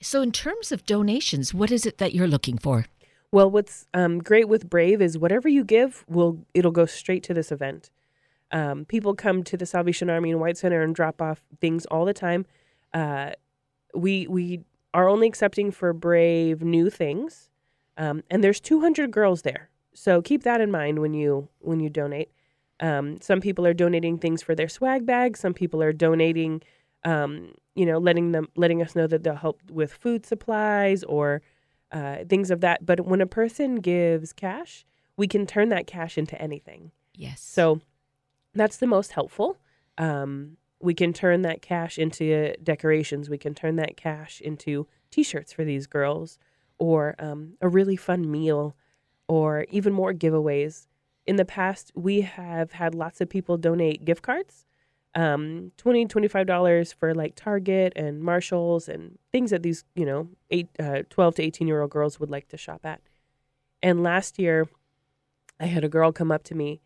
So, 0.01 0.21
in 0.21 0.31
terms 0.31 0.71
of 0.71 0.85
donations, 0.85 1.53
what 1.53 1.71
is 1.71 1.85
it 1.85 1.97
that 1.97 2.13
you're 2.13 2.27
looking 2.27 2.57
for? 2.57 2.85
Well, 3.31 3.49
what's 3.49 3.87
um, 3.93 4.19
great 4.19 4.47
with 4.47 4.69
Brave 4.69 5.01
is 5.01 5.17
whatever 5.17 5.49
you 5.49 5.63
give, 5.63 6.05
will 6.07 6.45
it'll 6.53 6.71
go 6.71 6.85
straight 6.85 7.23
to 7.23 7.33
this 7.33 7.51
event. 7.51 7.89
Um, 8.51 8.85
people 8.85 9.15
come 9.15 9.43
to 9.43 9.57
the 9.57 9.65
Salvation 9.65 10.09
Army 10.09 10.31
and 10.31 10.39
White 10.39 10.57
Center 10.57 10.83
and 10.83 10.93
drop 10.93 11.21
off 11.21 11.41
things 11.59 11.85
all 11.87 12.05
the 12.05 12.13
time. 12.13 12.45
Uh, 12.93 13.31
we 13.93 14.27
we 14.27 14.61
are 14.95 15.09
only 15.09 15.27
accepting 15.27 15.71
for 15.71 15.91
Brave 15.91 16.63
new 16.63 16.89
things, 16.89 17.49
um, 17.97 18.23
and 18.31 18.41
there's 18.41 18.61
200 18.61 19.11
girls 19.11 19.41
there. 19.41 19.69
So 19.93 20.21
keep 20.21 20.43
that 20.43 20.61
in 20.61 20.71
mind 20.71 20.99
when 20.99 21.13
you 21.13 21.49
when 21.59 21.81
you 21.81 21.89
donate. 21.89 22.31
Um, 22.79 23.19
some 23.21 23.41
people 23.41 23.67
are 23.67 23.73
donating 23.73 24.17
things 24.17 24.41
for 24.41 24.55
their 24.55 24.69
swag 24.69 25.05
bag. 25.05 25.35
Some 25.37 25.53
people 25.53 25.83
are 25.83 25.93
donating, 25.93 26.61
um, 27.03 27.53
you 27.75 27.85
know, 27.85 27.97
letting 27.97 28.31
them 28.31 28.47
letting 28.55 28.81
us 28.81 28.95
know 28.95 29.05
that 29.07 29.23
they'll 29.23 29.35
help 29.35 29.61
with 29.69 29.93
food 29.93 30.25
supplies 30.25 31.03
or 31.03 31.41
uh, 31.91 32.23
things 32.29 32.49
of 32.49 32.61
that. 32.61 32.85
But 32.85 33.01
when 33.05 33.19
a 33.19 33.27
person 33.27 33.75
gives 33.75 34.31
cash, 34.31 34.85
we 35.17 35.27
can 35.27 35.45
turn 35.45 35.69
that 35.69 35.87
cash 35.87 36.17
into 36.17 36.41
anything. 36.41 36.91
Yes. 37.13 37.41
So 37.41 37.81
that's 38.53 38.77
the 38.77 38.87
most 38.87 39.11
helpful. 39.11 39.57
Um, 39.97 40.57
we 40.85 40.93
can 40.93 41.11
turn 41.11 41.41
that 41.41 41.61
cash 41.61 41.97
into 41.97 42.55
decorations. 42.63 43.29
We 43.29 43.37
can 43.37 43.55
turn 43.55 43.75
that 43.77 43.97
cash 43.97 44.39
into 44.39 44.87
T-shirts 45.11 45.51
for 45.51 45.65
these 45.65 45.87
girls, 45.87 46.37
or 46.77 47.15
um, 47.19 47.55
a 47.59 47.67
really 47.67 47.95
fun 47.95 48.29
meal, 48.29 48.75
or 49.27 49.65
even 49.71 49.91
more 49.91 50.13
giveaways. 50.13 50.87
In 51.25 51.37
the 51.37 51.45
past, 51.45 51.91
we 51.95 52.21
have 52.21 52.73
had 52.73 52.93
lots 52.93 53.19
of 53.19 53.29
people 53.29 53.57
donate 53.57 54.05
gift 54.05 54.21
cards, 54.21 54.65
um, 55.15 55.71
20 55.77 56.05
$25 56.05 56.93
for 56.93 57.15
like 57.15 57.35
Target 57.35 57.93
and 57.95 58.21
Marshalls 58.21 58.87
and 58.87 59.17
things 59.31 59.49
that 59.49 59.63
these, 59.63 59.83
you 59.95 60.05
know, 60.05 60.29
eight, 60.51 60.67
uh, 60.79 61.01
12 61.09 61.35
to 61.35 61.43
18 61.43 61.67
year 61.67 61.81
old 61.81 61.89
girls 61.89 62.19
would 62.19 62.29
like 62.29 62.47
to 62.49 62.57
shop 62.57 62.85
at. 62.85 63.01
And 63.81 64.03
last 64.03 64.37
year, 64.37 64.67
I 65.59 65.65
had 65.65 65.83
a 65.83 65.89
girl 65.89 66.11
come 66.11 66.31
up 66.31 66.43
to 66.43 66.55
me 66.55 66.81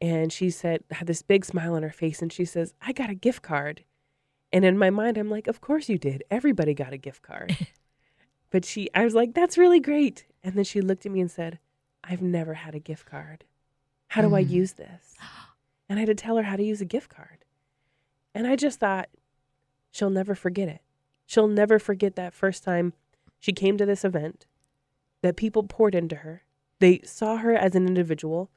and 0.00 0.32
she 0.32 0.50
said, 0.50 0.82
had 0.90 1.06
this 1.06 1.22
big 1.22 1.44
smile 1.44 1.74
on 1.74 1.82
her 1.82 1.90
face, 1.90 2.20
and 2.22 2.32
she 2.32 2.44
says, 2.44 2.74
I 2.80 2.92
got 2.92 3.10
a 3.10 3.14
gift 3.14 3.42
card. 3.42 3.84
And 4.52 4.64
in 4.64 4.78
my 4.78 4.90
mind, 4.90 5.16
I'm 5.18 5.30
like, 5.30 5.46
Of 5.46 5.60
course 5.60 5.88
you 5.88 5.98
did. 5.98 6.22
Everybody 6.30 6.74
got 6.74 6.92
a 6.92 6.98
gift 6.98 7.22
card. 7.22 7.56
but 8.50 8.64
she, 8.64 8.88
I 8.94 9.04
was 9.04 9.14
like, 9.14 9.34
That's 9.34 9.58
really 9.58 9.80
great. 9.80 10.24
And 10.44 10.54
then 10.54 10.64
she 10.64 10.80
looked 10.80 11.04
at 11.06 11.12
me 11.12 11.20
and 11.20 11.30
said, 11.30 11.58
I've 12.04 12.22
never 12.22 12.54
had 12.54 12.74
a 12.74 12.78
gift 12.78 13.06
card. 13.06 13.44
How 14.08 14.22
do 14.22 14.34
I 14.34 14.44
Mm. 14.44 14.50
use 14.50 14.72
this? 14.74 15.14
And 15.88 15.98
I 15.98 16.02
had 16.02 16.06
to 16.08 16.14
tell 16.16 16.36
her 16.36 16.42
how 16.42 16.56
to 16.56 16.64
use 16.64 16.80
a 16.80 16.84
gift 16.84 17.10
card. 17.14 17.44
And 18.34 18.44
I 18.44 18.56
just 18.56 18.80
thought, 18.80 19.08
she'll 19.92 20.10
never 20.10 20.34
forget 20.34 20.68
it. 20.68 20.80
She'll 21.26 21.46
never 21.46 21.78
forget 21.78 22.16
that 22.16 22.34
first 22.34 22.64
time 22.64 22.92
she 23.38 23.52
came 23.52 23.78
to 23.78 23.86
this 23.86 24.04
event, 24.04 24.46
that 25.22 25.36
people 25.36 25.62
poured 25.62 25.94
into 25.94 26.16
her. 26.16 26.42
They 26.80 27.00
saw 27.04 27.36
her 27.36 27.54
as 27.54 27.76
an 27.76 27.86
individual, 27.86 28.50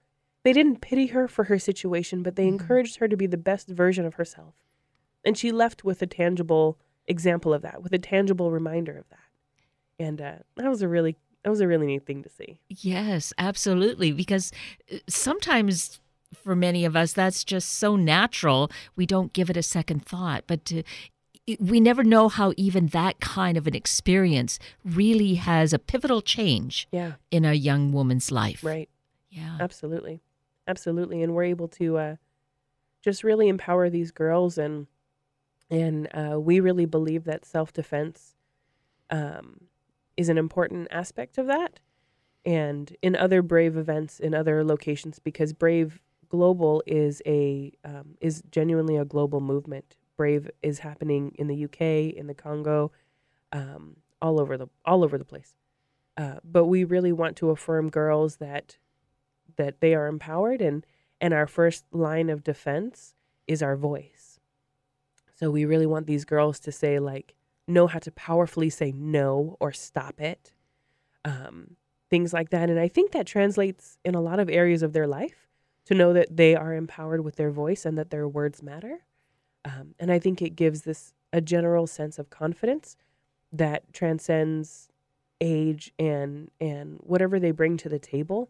they 0.44 0.54
didn't 0.54 0.82
pity 0.82 1.08
her 1.08 1.28
for 1.28 1.46
her 1.46 1.60
situation, 1.60 2.24
but 2.24 2.36
they 2.36 2.46
Mhm. 2.46 2.50
encouraged 2.60 2.98
her 2.98 3.08
to 3.08 3.18
be 3.18 3.28
the 3.28 3.38
best 3.38 3.68
version 3.70 4.06
of 4.06 4.16
herself. 4.16 4.56
And 5.26 5.38
she 5.38 5.52
left 5.52 5.84
with 5.84 6.02
a 6.02 6.08
tangible 6.08 6.80
example 7.08 7.54
of 7.54 7.62
that, 7.64 7.82
with 7.84 7.92
a 7.94 8.00
tangible 8.00 8.52
reminder 8.52 8.98
of 8.98 9.10
that. 9.10 9.20
And 10.00 10.22
uh, 10.22 10.36
that 10.56 10.70
was 10.70 10.82
a 10.82 10.88
really 10.88 11.18
that 11.44 11.50
was 11.50 11.62
a 11.62 11.68
really 11.68 11.88
neat 11.88 12.06
thing 12.06 12.22
to 12.24 12.30
see. 12.30 12.60
Yes, 12.68 13.32
absolutely. 13.38 14.12
Because 14.12 14.52
uh, 14.94 14.98
sometimes 15.08 16.02
for 16.34 16.54
many 16.56 16.84
of 16.84 16.96
us, 16.98 17.14
that's 17.14 17.44
just 17.46 17.70
so 17.70 17.96
natural, 17.96 18.70
we 18.98 19.06
don't 19.06 19.32
give 19.32 19.50
it 19.50 19.56
a 19.58 19.64
second 19.64 20.06
thought. 20.06 20.44
But 20.48 20.66
to, 20.66 20.84
we 21.60 21.80
never 21.80 22.04
know 22.04 22.28
how 22.28 22.54
even 22.58 22.88
that 22.88 23.22
kind 23.22 23.58
of 23.58 23.68
an 23.68 23.74
experience 23.74 24.60
really 24.84 25.36
has 25.36 25.72
a 25.74 25.80
pivotal 25.80 26.22
change 26.22 26.88
Yeah, 26.92 27.14
in 27.32 27.46
a 27.46 27.54
young 27.54 27.92
woman's 27.94 28.32
life. 28.32 28.64
right. 28.64 28.90
Yeah. 29.30 29.58
Absolutely. 29.62 30.22
Absolutely. 30.70 31.24
And 31.24 31.34
we're 31.34 31.46
able 31.46 31.68
to 31.70 31.98
uh, 31.98 32.16
just 33.02 33.24
really 33.24 33.48
empower 33.48 33.90
these 33.90 34.12
girls 34.12 34.58
and 34.58 34.86
and 35.72 36.08
uh, 36.16 36.40
we 36.40 36.60
really 36.60 36.86
believe 36.86 37.26
that 37.26 37.46
self 37.46 37.74
defense 37.74 38.36
um, 39.10 39.62
is 40.16 40.30
an 40.30 40.38
important 40.38 40.88
aspect 40.92 41.38
of 41.38 41.48
that. 41.48 41.80
And 42.46 42.96
in 43.02 43.16
other 43.16 43.42
Brave 43.42 43.78
events 43.78 44.20
in 44.20 44.34
other 44.34 44.64
locations, 44.64 45.18
because 45.20 45.54
Brave 45.54 46.02
Global 46.30 46.84
is 46.86 47.22
a 47.26 47.72
um, 47.84 48.16
is 48.22 48.44
genuinely 48.52 48.96
a 48.96 49.06
global 49.06 49.42
movement. 49.42 49.96
Brave 50.18 50.50
is 50.62 50.80
happening 50.80 51.34
in 51.36 51.48
the 51.48 51.66
UK, 51.66 52.14
in 52.16 52.28
the 52.28 52.36
Congo, 52.36 52.92
um, 53.52 53.96
all 54.22 54.40
over 54.40 54.56
the 54.56 54.68
all 54.86 55.04
over 55.04 55.18
the 55.18 55.26
place. 55.26 55.56
Uh, 56.16 56.36
but 56.44 56.66
we 56.66 56.84
really 56.84 57.12
want 57.12 57.38
to 57.38 57.50
affirm 57.50 57.90
girls 57.90 58.38
that 58.38 58.78
that 59.60 59.82
they 59.82 59.94
are 59.94 60.08
empowered 60.08 60.62
and 60.62 60.86
and 61.22 61.34
our 61.34 61.48
first 61.48 61.84
line 61.92 62.30
of 62.30 62.46
defense 62.46 63.14
is 63.46 63.62
our 63.62 63.76
voice. 63.76 64.40
So 65.36 65.52
we 65.52 65.66
really 65.66 65.86
want 65.86 66.08
these 66.08 66.24
girls 66.24 66.60
to 66.62 66.72
say 66.72 66.98
like 66.98 67.36
know 67.68 67.86
how 67.86 68.00
to 68.00 68.12
powerfully 68.12 68.70
say 68.70 68.94
no 68.94 69.58
or 69.60 69.74
stop 69.74 70.22
it. 70.22 70.54
Um, 71.26 71.76
things 72.10 72.32
like 72.34 72.50
that 72.50 72.70
and 72.70 72.80
I 72.80 72.88
think 72.88 73.12
that 73.12 73.28
translates 73.28 74.00
in 74.04 74.16
a 74.16 74.22
lot 74.22 74.40
of 74.40 74.50
areas 74.50 74.82
of 74.82 74.94
their 74.94 75.08
life 75.08 75.50
to 75.86 75.94
know 75.94 76.14
that 76.14 76.38
they 76.38 76.56
are 76.56 76.74
empowered 76.74 77.26
with 77.26 77.36
their 77.36 77.52
voice 77.52 77.86
and 77.86 77.98
that 77.98 78.12
their 78.12 78.28
words 78.28 78.64
matter. 78.64 79.04
Um, 79.66 79.94
and 80.00 80.10
I 80.10 80.20
think 80.20 80.42
it 80.42 80.56
gives 80.56 80.84
this 80.84 81.14
a 81.34 81.42
general 81.42 81.86
sense 81.86 82.18
of 82.18 82.30
confidence 82.30 82.96
that 83.52 83.92
transcends 83.92 84.88
age 85.42 85.94
and 86.00 86.50
and 86.62 86.98
whatever 87.02 87.40
they 87.40 87.52
bring 87.52 87.76
to 87.78 87.90
the 87.90 88.00
table 88.00 88.50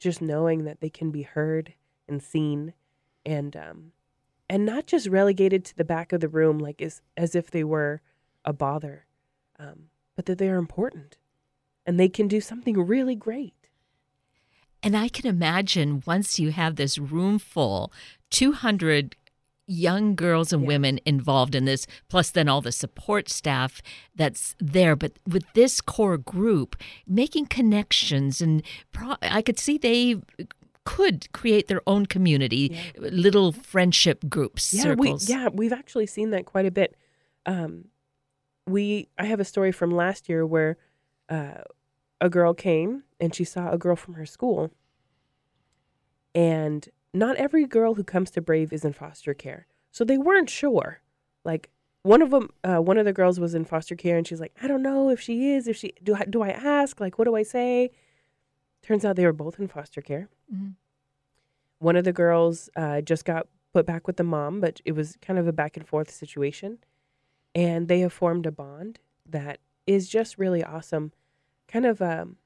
just 0.00 0.20
knowing 0.20 0.64
that 0.64 0.80
they 0.80 0.90
can 0.90 1.12
be 1.12 1.22
heard 1.22 1.74
and 2.08 2.20
seen 2.22 2.74
and 3.24 3.54
um 3.54 3.92
and 4.48 4.66
not 4.66 4.86
just 4.86 5.06
relegated 5.06 5.64
to 5.64 5.76
the 5.76 5.84
back 5.84 6.12
of 6.12 6.20
the 6.20 6.28
room 6.28 6.58
like 6.58 6.82
as 6.82 7.00
as 7.16 7.36
if 7.36 7.50
they 7.50 7.62
were 7.62 8.00
a 8.44 8.52
bother 8.52 9.06
um 9.58 9.90
but 10.16 10.26
that 10.26 10.38
they 10.38 10.48
are 10.48 10.58
important 10.58 11.16
and 11.86 11.98
they 11.98 12.08
can 12.08 12.28
do 12.28 12.40
something 12.40 12.78
really 12.78 13.14
great. 13.14 13.54
And 14.82 14.96
I 14.96 15.08
can 15.08 15.26
imagine 15.26 16.02
once 16.06 16.38
you 16.38 16.50
have 16.52 16.76
this 16.76 16.98
room 16.98 17.38
full, 17.38 17.92
200 18.30 19.16
young 19.70 20.14
girls 20.16 20.52
and 20.52 20.62
Yeah. 20.62 20.68
women 20.68 20.98
involved 21.06 21.54
in 21.54 21.64
this, 21.64 21.86
plus 22.08 22.30
then 22.30 22.48
all 22.48 22.60
the 22.60 22.72
support 22.72 23.28
staff 23.28 23.80
that's 24.16 24.54
there. 24.58 24.96
But 24.96 25.12
with 25.26 25.44
this 25.54 25.80
core 25.80 26.18
group, 26.18 26.76
making 27.06 27.46
connections, 27.46 28.40
and 28.40 28.62
pro- 28.92 29.16
I 29.22 29.42
could 29.42 29.58
see 29.58 29.78
they 29.78 30.16
could 30.84 31.30
create 31.32 31.68
their 31.68 31.82
own 31.86 32.06
community, 32.06 32.76
little 32.98 33.52
friendship 33.52 34.28
groups, 34.28 34.74
yeah 34.74 34.82
circles. 34.82 35.28
we 35.28 35.34
yeah 35.34 35.48
we've 35.52 35.72
actually 35.72 36.06
seen 36.06 36.30
that 36.30 36.46
quite 36.46 36.66
a 36.66 36.70
bit 36.70 36.96
um 37.46 37.84
we 38.66 39.08
i 39.18 39.24
have 39.24 39.40
a 39.40 39.44
story 39.44 39.72
from 39.72 39.90
last 39.90 40.28
year 40.28 40.44
where 40.46 40.76
uh 41.28 41.62
a 42.20 42.28
girl 42.28 42.54
came 42.54 43.02
and 43.20 43.34
she 43.34 43.44
saw 43.44 43.70
a 43.70 43.78
girl 43.78 43.94
from 43.96 44.14
her 44.14 44.26
school 44.26 44.70
and 46.34 46.88
not 47.12 47.36
every 47.36 47.66
girl 47.66 47.94
who 47.94 48.04
comes 48.04 48.30
to 48.30 48.40
brave 48.40 48.72
is 48.72 48.84
in 48.84 48.92
foster 48.92 49.34
care 49.34 49.66
so 49.90 50.04
they 50.04 50.18
weren't 50.18 50.48
sure 50.50 51.00
like 51.44 51.70
one 52.02 52.22
of 52.22 52.30
them 52.30 52.48
uh, 52.64 52.78
one 52.78 52.98
of 52.98 53.04
the 53.04 53.12
girls 53.12 53.38
was 53.40 53.54
in 53.54 53.64
foster 53.64 53.94
care 53.96 54.16
and 54.16 54.26
she's 54.26 54.40
like 54.40 54.52
i 54.62 54.66
don't 54.68 54.82
know 54.82 55.08
if 55.10 55.20
she 55.20 55.50
is 55.52 55.66
if 55.68 55.76
she 55.76 55.92
do 56.02 56.14
I, 56.14 56.24
do 56.24 56.42
i 56.42 56.50
ask 56.50 57.00
like 57.00 57.18
what 57.18 57.24
do 57.24 57.34
i 57.36 57.42
say 57.42 57.90
turns 58.82 59.04
out 59.04 59.16
they 59.16 59.26
were 59.26 59.32
both 59.32 59.58
in 59.58 59.68
foster 59.68 60.00
care 60.00 60.28
Mhm. 60.54 60.74
one 61.78 61.96
of 61.96 62.04
the 62.04 62.12
girls 62.12 62.68
uh, 62.76 63.00
just 63.00 63.24
got 63.24 63.46
put 63.72 63.86
back 63.86 64.06
with 64.08 64.16
the 64.16 64.24
mom, 64.24 64.60
but 64.60 64.80
it 64.84 64.92
was 64.92 65.16
kind 65.22 65.38
of 65.38 65.46
a 65.46 65.52
back 65.52 65.76
and 65.76 65.86
forth 65.86 66.10
situation. 66.10 66.78
And 67.54 67.86
they 67.86 68.00
have 68.00 68.12
formed 68.12 68.44
a 68.46 68.50
bond 68.50 68.98
that 69.24 69.60
is 69.86 70.08
just 70.08 70.38
really 70.38 70.62
awesome. 70.64 71.12
Kind 71.68 71.86
of 71.86 72.02
um 72.02 72.36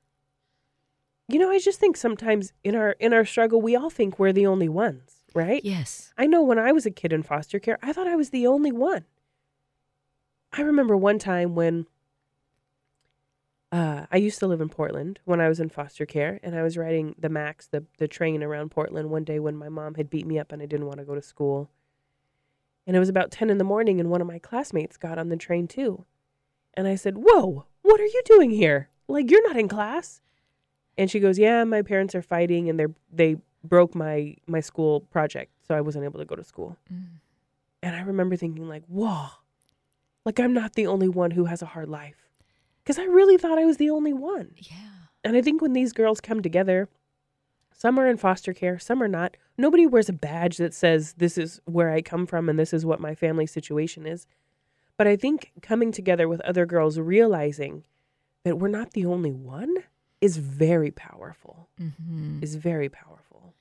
you 1.28 1.38
know, 1.38 1.50
I 1.50 1.58
just 1.58 1.80
think 1.80 1.96
sometimes 1.96 2.52
in 2.62 2.74
our 2.74 2.92
in 3.00 3.12
our 3.12 3.24
struggle 3.24 3.60
we 3.60 3.76
all 3.76 3.90
think 3.90 4.18
we're 4.18 4.32
the 4.32 4.46
only 4.46 4.68
ones, 4.68 5.24
right? 5.34 5.64
Yes. 5.64 6.12
I 6.18 6.26
know 6.26 6.42
when 6.42 6.58
I 6.58 6.72
was 6.72 6.86
a 6.86 6.90
kid 6.90 7.12
in 7.12 7.22
foster 7.22 7.58
care, 7.58 7.78
I 7.82 7.92
thought 7.92 8.06
I 8.06 8.16
was 8.16 8.30
the 8.30 8.46
only 8.46 8.72
one. 8.72 9.04
I 10.52 10.62
remember 10.62 10.96
one 10.96 11.18
time 11.18 11.54
when 11.54 11.86
uh, 13.72 14.06
I 14.12 14.18
used 14.18 14.38
to 14.38 14.46
live 14.46 14.60
in 14.60 14.68
Portland 14.68 15.18
when 15.24 15.40
I 15.40 15.48
was 15.48 15.58
in 15.58 15.68
foster 15.68 16.06
care, 16.06 16.38
and 16.44 16.54
I 16.54 16.62
was 16.62 16.78
riding 16.78 17.16
the 17.18 17.28
Max, 17.28 17.66
the, 17.66 17.84
the 17.98 18.06
train 18.06 18.40
around 18.40 18.70
Portland 18.70 19.10
one 19.10 19.24
day 19.24 19.40
when 19.40 19.56
my 19.56 19.68
mom 19.68 19.96
had 19.96 20.08
beat 20.08 20.26
me 20.26 20.38
up 20.38 20.52
and 20.52 20.62
I 20.62 20.66
didn't 20.66 20.86
want 20.86 20.98
to 20.98 21.04
go 21.04 21.16
to 21.16 21.22
school. 21.22 21.70
And 22.86 22.94
it 22.94 23.00
was 23.00 23.08
about 23.08 23.32
10 23.32 23.50
in 23.50 23.58
the 23.58 23.64
morning, 23.64 23.98
and 23.98 24.10
one 24.10 24.20
of 24.20 24.28
my 24.28 24.38
classmates 24.38 24.96
got 24.96 25.18
on 25.18 25.28
the 25.28 25.36
train 25.36 25.66
too. 25.66 26.04
And 26.74 26.86
I 26.86 26.94
said, 26.94 27.18
Whoa, 27.18 27.66
what 27.82 28.00
are 28.00 28.06
you 28.06 28.22
doing 28.24 28.50
here? 28.50 28.90
Like, 29.08 29.28
you're 29.28 29.46
not 29.48 29.56
in 29.58 29.66
class. 29.66 30.20
And 30.96 31.10
she 31.10 31.20
goes, 31.20 31.38
Yeah, 31.38 31.64
my 31.64 31.82
parents 31.82 32.14
are 32.14 32.22
fighting, 32.22 32.68
and 32.68 32.78
they're, 32.78 32.94
they 33.12 33.36
broke 33.62 33.94
my, 33.94 34.36
my 34.46 34.60
school 34.60 35.00
project, 35.00 35.52
so 35.66 35.74
I 35.74 35.80
wasn't 35.80 36.04
able 36.04 36.20
to 36.20 36.24
go 36.24 36.36
to 36.36 36.44
school. 36.44 36.76
Mm. 36.92 37.06
And 37.82 37.96
I 37.96 38.00
remember 38.00 38.36
thinking, 38.36 38.68
like, 38.68 38.84
whoa, 38.86 39.26
like 40.24 40.40
I'm 40.40 40.54
not 40.54 40.74
the 40.74 40.86
only 40.86 41.08
one 41.08 41.32
who 41.32 41.44
has 41.46 41.62
a 41.62 41.66
hard 41.66 41.88
life. 41.88 42.28
Because 42.82 42.98
I 42.98 43.04
really 43.04 43.36
thought 43.36 43.58
I 43.58 43.64
was 43.64 43.78
the 43.78 43.90
only 43.90 44.12
one. 44.12 44.52
Yeah. 44.56 44.76
And 45.22 45.36
I 45.36 45.42
think 45.42 45.62
when 45.62 45.72
these 45.72 45.92
girls 45.92 46.20
come 46.20 46.42
together, 46.42 46.88
some 47.72 47.98
are 47.98 48.06
in 48.06 48.16
foster 48.16 48.52
care, 48.52 48.78
some 48.78 49.02
are 49.02 49.08
not. 49.08 49.36
Nobody 49.56 49.86
wears 49.86 50.08
a 50.08 50.14
badge 50.14 50.58
that 50.58 50.74
says, 50.74 51.14
this 51.14 51.36
is 51.38 51.60
where 51.64 51.90
I 51.90 52.02
come 52.02 52.26
from 52.26 52.48
and 52.48 52.58
this 52.58 52.72
is 52.72 52.84
what 52.84 53.00
my 53.00 53.14
family 53.14 53.46
situation 53.46 54.06
is. 54.06 54.26
But 54.96 55.06
I 55.06 55.16
think 55.16 55.52
coming 55.60 55.92
together 55.92 56.28
with 56.28 56.40
other 56.42 56.66
girls, 56.66 56.98
realizing 56.98 57.84
that 58.44 58.58
we're 58.58 58.68
not 58.68 58.92
the 58.92 59.06
only 59.06 59.32
one 59.32 59.76
is 60.24 60.36
very 60.38 60.90
powerful, 60.90 61.68
hmm 61.78 62.38
is 62.42 62.54
very 62.70 62.88
powerful. 62.88 63.54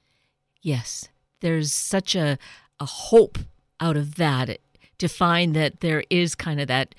Yes, 0.61 1.09
there's 1.41 1.71
such 1.73 2.15
a 2.15 2.37
a 2.79 2.85
hope 2.85 3.37
out 3.79 3.97
of 3.97 4.15
that 4.15 4.59
to 4.97 5.07
find 5.07 5.55
that 5.55 5.79
there 5.81 6.03
is 6.09 6.35
kind 6.35 6.59
of 6.61 6.67
that 6.67 6.95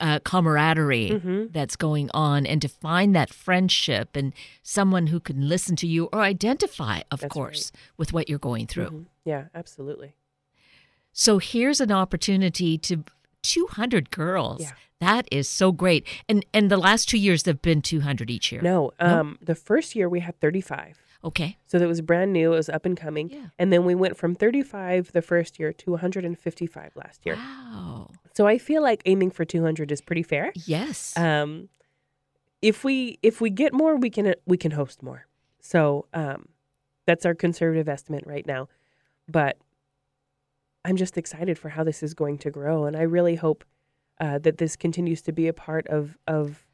uh, 0.00 0.18
camaraderie 0.20 1.10
Mhm. 1.10 1.52
that's 1.52 1.74
going 1.76 2.08
on, 2.14 2.46
and 2.46 2.62
to 2.62 2.68
find 2.68 3.14
that 3.16 3.30
friendship 3.46 4.08
and 4.14 4.32
someone 4.62 5.08
who 5.08 5.18
can 5.20 5.48
listen 5.48 5.74
to 5.76 5.86
you 5.88 6.08
or 6.12 6.20
identify, 6.22 7.00
of 7.10 7.20
That's 7.20 7.32
course, 7.32 7.72
with 7.96 8.12
what 8.12 8.28
you're 8.28 8.38
going 8.50 8.66
through. 8.68 8.90
Mhm. 8.90 9.06
Yeah, 9.24 9.44
absolutely. 9.54 10.10
So 11.12 11.38
here's 11.38 11.80
an 11.80 11.90
opportunity 11.90 12.78
to 12.78 13.02
200 13.42 14.10
girls. 14.10 14.62
Yeah. 14.62 14.72
That 15.00 15.28
is 15.30 15.48
so 15.48 15.70
great. 15.70 16.06
And 16.28 16.44
and 16.52 16.70
the 16.70 16.76
last 16.76 17.08
two 17.08 17.18
years 17.18 17.44
there've 17.44 17.62
been 17.62 17.82
200 17.82 18.30
each 18.30 18.50
year. 18.50 18.60
No, 18.62 18.90
um, 18.98 19.38
the 19.40 19.54
first 19.54 19.94
year 19.94 20.08
we 20.08 20.20
had 20.20 20.40
35. 20.40 20.98
Okay. 21.24 21.56
So 21.66 21.78
that 21.78 21.88
was 21.88 22.00
brand 22.00 22.32
new. 22.32 22.52
It 22.52 22.56
was 22.56 22.68
up 22.68 22.84
and 22.84 22.96
coming. 22.96 23.30
Yeah. 23.30 23.46
And 23.58 23.72
then 23.72 23.84
we 23.84 23.94
went 23.94 24.16
from 24.16 24.34
35 24.34 25.12
the 25.12 25.22
first 25.22 25.58
year 25.58 25.72
to 25.72 25.90
155 25.92 26.92
last 26.94 27.26
year. 27.26 27.34
Wow. 27.36 28.10
So 28.34 28.46
I 28.46 28.58
feel 28.58 28.82
like 28.82 29.02
aiming 29.04 29.30
for 29.30 29.44
200 29.44 29.90
is 29.90 30.00
pretty 30.00 30.22
fair. 30.22 30.52
Yes. 30.54 31.16
Um, 31.16 31.68
if 32.62 32.84
we 32.84 33.18
if 33.22 33.40
we 33.40 33.50
get 33.50 33.72
more, 33.72 33.96
we 33.96 34.10
can 34.10 34.34
we 34.46 34.56
can 34.56 34.72
host 34.72 35.02
more. 35.02 35.26
So 35.60 36.06
um, 36.12 36.48
that's 37.06 37.26
our 37.26 37.34
conservative 37.34 37.88
estimate 37.88 38.24
right 38.26 38.46
now. 38.46 38.68
But 39.28 39.58
I'm 40.88 40.96
just 40.96 41.18
excited 41.18 41.58
for 41.58 41.68
how 41.68 41.84
this 41.84 42.02
is 42.02 42.14
going 42.14 42.38
to 42.38 42.50
grow, 42.50 42.86
and 42.86 42.96
I 42.96 43.02
really 43.02 43.34
hope 43.34 43.62
uh, 44.18 44.38
that 44.38 44.56
this 44.56 44.74
continues 44.74 45.20
to 45.20 45.32
be 45.32 45.46
a 45.46 45.52
part 45.52 45.86
of 45.88 46.16
of 46.26 46.66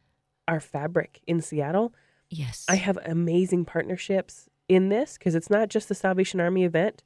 our 0.46 0.60
fabric 0.60 1.20
in 1.26 1.40
Seattle. 1.40 1.92
yes. 2.30 2.64
I 2.68 2.76
have 2.76 2.96
amazing 3.04 3.64
partnerships 3.64 4.48
in 4.68 4.88
this 4.88 5.18
because 5.18 5.34
it's 5.34 5.50
not 5.50 5.68
just 5.68 5.88
the 5.88 5.96
Salvation 5.96 6.38
Army 6.38 6.62
event. 6.62 7.02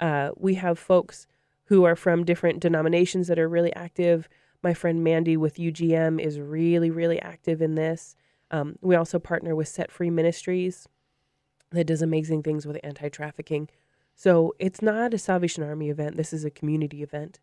Uh, 0.00 0.30
we 0.36 0.56
have 0.56 0.80
folks 0.80 1.28
who 1.66 1.84
are 1.84 1.94
from 1.94 2.24
different 2.24 2.58
denominations 2.58 3.28
that 3.28 3.38
are 3.38 3.48
really 3.48 3.72
active. 3.74 4.28
My 4.60 4.74
friend 4.74 5.04
Mandy 5.04 5.36
with 5.36 5.58
UGM 5.58 6.20
is 6.20 6.40
really, 6.40 6.90
really 6.90 7.22
active 7.22 7.62
in 7.62 7.76
this. 7.76 8.16
Um, 8.50 8.76
we 8.80 8.96
also 8.96 9.20
partner 9.20 9.54
with 9.54 9.68
Set 9.68 9.92
Free 9.92 10.10
Ministries. 10.10 10.88
that 11.70 11.86
does 11.86 12.02
amazing 12.02 12.42
things 12.42 12.66
with 12.66 12.80
anti 12.82 13.10
trafficking. 13.10 13.68
So 14.18 14.56
it's 14.58 14.82
not 14.82 15.14
a 15.14 15.18
Salvation 15.18 15.62
Army 15.62 15.90
event. 15.90 16.16
This 16.16 16.32
is 16.32 16.44
a 16.44 16.50
community 16.50 17.04
event. 17.04 17.38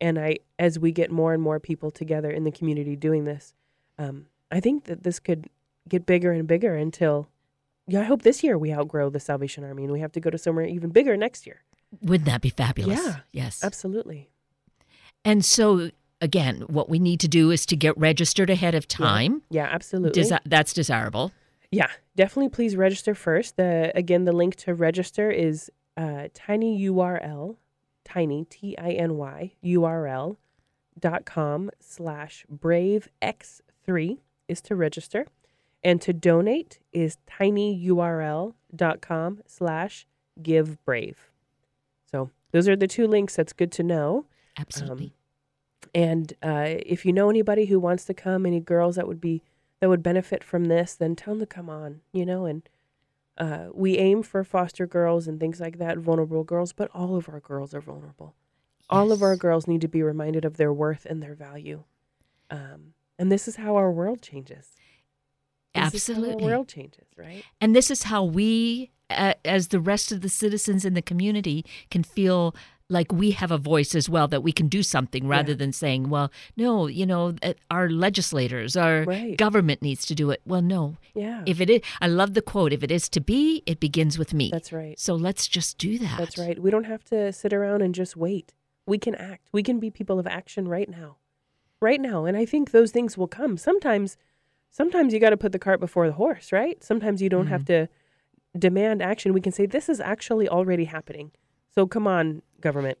And 0.00 0.18
I, 0.18 0.38
as 0.58 0.76
we 0.76 0.90
get 0.90 1.12
more 1.12 1.32
and 1.32 1.40
more 1.40 1.60
people 1.60 1.92
together 1.92 2.32
in 2.32 2.42
the 2.42 2.50
community 2.50 2.96
doing 2.96 3.26
this, 3.26 3.54
um, 3.96 4.26
I 4.50 4.58
think 4.58 4.84
that 4.84 5.04
this 5.04 5.20
could 5.20 5.48
get 5.88 6.04
bigger 6.04 6.32
and 6.32 6.48
bigger 6.48 6.74
until, 6.74 7.28
yeah, 7.86 8.00
I 8.00 8.04
hope 8.04 8.22
this 8.22 8.42
year 8.42 8.58
we 8.58 8.74
outgrow 8.74 9.08
the 9.08 9.20
Salvation 9.20 9.62
Army 9.62 9.84
and 9.84 9.92
we 9.92 10.00
have 10.00 10.10
to 10.12 10.20
go 10.20 10.28
to 10.28 10.36
somewhere 10.36 10.66
even 10.66 10.90
bigger 10.90 11.16
next 11.16 11.46
year. 11.46 11.62
Wouldn't 12.02 12.26
that 12.26 12.40
be 12.40 12.50
fabulous? 12.50 13.00
Yeah. 13.00 13.16
Yes. 13.30 13.62
Absolutely. 13.62 14.28
And 15.24 15.44
so, 15.44 15.92
again, 16.20 16.64
what 16.66 16.88
we 16.88 16.98
need 16.98 17.20
to 17.20 17.28
do 17.28 17.52
is 17.52 17.64
to 17.66 17.76
get 17.76 17.96
registered 17.96 18.50
ahead 18.50 18.74
of 18.74 18.88
time. 18.88 19.42
Yeah, 19.48 19.68
absolutely. 19.70 20.20
Desi- 20.20 20.40
that's 20.44 20.72
desirable. 20.72 21.30
Yeah, 21.70 21.90
definitely. 22.16 22.48
Please 22.48 22.74
register 22.74 23.14
first. 23.14 23.56
The 23.56 23.92
again, 23.94 24.24
the 24.24 24.32
link 24.32 24.56
to 24.56 24.74
register 24.74 25.30
is 25.30 25.70
uh, 25.96 26.28
tiny 26.34 26.86
URL, 26.86 27.56
tiny 28.04 28.44
T 28.44 28.76
I 28.78 28.90
N 28.90 29.16
Y 29.16 29.52
URL 29.64 30.36
dot 30.98 31.24
com 31.24 31.70
slash 31.80 32.46
brave 32.48 33.08
x 33.20 33.60
three 33.84 34.20
is 34.48 34.60
to 34.62 34.74
register, 34.76 35.26
and 35.82 36.00
to 36.00 36.12
donate 36.12 36.78
is 36.92 37.18
tinyurl 37.28 38.54
dot 38.74 39.00
com 39.00 39.40
slash 39.46 40.06
give 40.42 40.82
brave. 40.84 41.30
So 42.10 42.30
those 42.52 42.68
are 42.68 42.76
the 42.76 42.86
two 42.86 43.06
links. 43.06 43.36
That's 43.36 43.52
good 43.52 43.72
to 43.72 43.82
know. 43.82 44.26
Absolutely. 44.58 45.12
And 45.94 46.32
uh, 46.42 46.64
if 46.66 47.04
you 47.04 47.12
know 47.12 47.30
anybody 47.30 47.66
who 47.66 47.80
wants 47.80 48.04
to 48.04 48.14
come, 48.14 48.46
any 48.46 48.60
girls 48.60 48.96
that 48.96 49.06
would 49.08 49.20
be 49.20 49.42
that 49.80 49.88
would 49.88 50.02
benefit 50.02 50.42
from 50.42 50.66
this, 50.66 50.94
then 50.94 51.16
tell 51.16 51.34
them 51.34 51.40
to 51.40 51.46
come 51.46 51.68
on. 51.68 52.00
You 52.12 52.26
know, 52.26 52.44
and 52.46 52.68
uh, 53.38 53.66
we 53.72 53.98
aim 53.98 54.22
for 54.22 54.42
foster 54.44 54.86
girls 54.86 55.26
and 55.28 55.38
things 55.38 55.60
like 55.60 55.78
that, 55.78 55.98
vulnerable 55.98 56.44
girls, 56.44 56.72
but 56.72 56.90
all 56.94 57.16
of 57.16 57.28
our 57.28 57.40
girls 57.40 57.74
are 57.74 57.80
vulnerable. 57.80 58.34
All 58.88 59.10
of 59.10 59.22
our 59.22 59.36
girls 59.36 59.66
need 59.66 59.80
to 59.80 59.88
be 59.88 60.02
reminded 60.02 60.44
of 60.44 60.56
their 60.56 60.72
worth 60.72 61.06
and 61.06 61.22
their 61.22 61.34
value. 61.34 61.82
Um, 62.50 62.94
and 63.18 63.32
this 63.32 63.48
is 63.48 63.56
how 63.56 63.76
our 63.76 63.90
world 63.90 64.22
changes. 64.22 64.72
This 65.74 65.94
is 65.94 66.06
how 66.06 66.14
Absolutely. 66.22 66.44
world 66.44 66.68
changes, 66.68 67.08
right? 67.16 67.44
And 67.60 67.74
this 67.74 67.90
is 67.90 68.04
how 68.04 68.24
we, 68.24 68.92
uh, 69.10 69.34
as 69.44 69.68
the 69.68 69.80
rest 69.80 70.12
of 70.12 70.20
the 70.20 70.28
citizens 70.28 70.84
in 70.84 70.94
the 70.94 71.02
community, 71.02 71.64
can 71.90 72.02
feel 72.02 72.54
like 72.88 73.10
we 73.12 73.32
have 73.32 73.50
a 73.50 73.58
voice 73.58 73.94
as 73.94 74.08
well, 74.08 74.28
that 74.28 74.42
we 74.42 74.52
can 74.52 74.68
do 74.68 74.82
something 74.82 75.26
rather 75.26 75.52
Yeah. 75.52 75.56
than 75.56 75.72
saying, 75.72 76.08
well, 76.08 76.30
no, 76.56 76.86
you 76.86 77.04
know, 77.04 77.34
uh, 77.42 77.54
our 77.70 77.90
legislators, 77.90 78.76
our 78.76 79.02
Right. 79.04 79.36
government 79.36 79.82
needs 79.82 80.06
to 80.06 80.14
do 80.14 80.30
it. 80.30 80.40
Well, 80.46 80.62
no. 80.62 80.96
Yeah. 81.14 81.42
If 81.46 81.60
it 81.60 81.68
is, 81.68 81.80
I 82.00 82.06
love 82.06 82.34
the 82.34 82.42
quote, 82.42 82.72
if 82.72 82.84
it 82.84 82.90
is 82.92 83.08
to 83.10 83.20
be, 83.20 83.62
it 83.66 83.80
begins 83.80 84.18
with 84.18 84.32
me. 84.32 84.50
That's 84.52 84.72
right. 84.72 84.98
So 85.00 85.14
let's 85.16 85.48
just 85.48 85.78
do 85.78 85.98
that. 85.98 86.16
That's 86.18 86.38
right. 86.38 86.60
We 86.62 86.70
don't 86.70 86.84
have 86.84 87.02
to 87.06 87.32
sit 87.32 87.52
around 87.52 87.82
and 87.82 87.92
just 87.94 88.16
wait. 88.16 88.54
We 88.86 88.98
can 88.98 89.16
act. 89.16 89.48
We 89.52 89.64
can 89.64 89.80
be 89.80 89.90
people 89.90 90.20
of 90.20 90.26
action 90.28 90.68
right 90.68 90.88
now. 90.88 91.16
Right 91.80 92.00
now. 92.00 92.24
And 92.24 92.36
I 92.36 92.44
think 92.44 92.70
those 92.70 92.92
things 92.92 93.18
will 93.18 93.26
come. 93.28 93.56
Sometimes 93.58 94.16
sometimes 94.70 95.12
you 95.12 95.18
got 95.18 95.30
to 95.30 95.36
put 95.36 95.52
the 95.52 95.58
cart 95.58 95.80
before 95.80 96.06
the 96.06 96.12
horse, 96.14 96.52
right? 96.52 96.82
Sometimes 96.84 97.20
you 97.20 97.28
don't 97.28 97.46
have 97.48 97.64
to 97.64 97.88
demand 98.56 99.02
action. 99.02 99.32
We 99.32 99.40
can 99.40 99.52
say 99.52 99.66
this 99.66 99.88
is 99.88 100.00
actually 100.00 100.48
already 100.48 100.84
happening. 100.84 101.32
So 101.76 101.86
come 101.86 102.06
on, 102.06 102.42
government. 102.60 102.98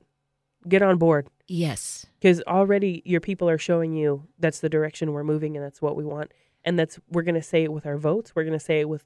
Get 0.68 0.82
on 0.82 0.98
board 0.98 1.28
Yes. 1.48 2.06
because 2.20 2.42
already 2.42 3.00
your 3.04 3.20
people 3.20 3.48
are 3.48 3.58
showing 3.58 3.92
you 3.94 4.24
that's 4.38 4.60
the 4.60 4.68
direction 4.68 5.12
we're 5.12 5.22
moving 5.24 5.56
and 5.56 5.64
that's 5.64 5.80
what 5.80 5.96
we 5.96 6.04
want. 6.04 6.32
And 6.64 6.76
that's 6.78 6.98
we're 7.10 7.22
going 7.22 7.36
to 7.36 7.42
say 7.42 7.62
it 7.64 7.72
with 7.72 7.86
our 7.86 7.96
votes. 7.96 8.34
We're 8.34 8.42
going 8.44 8.58
to 8.58 8.64
say 8.64 8.80
it 8.80 8.88
with 8.88 9.04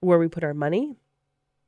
where 0.00 0.18
we 0.18 0.26
put 0.28 0.42
our 0.44 0.54
money. 0.54 0.96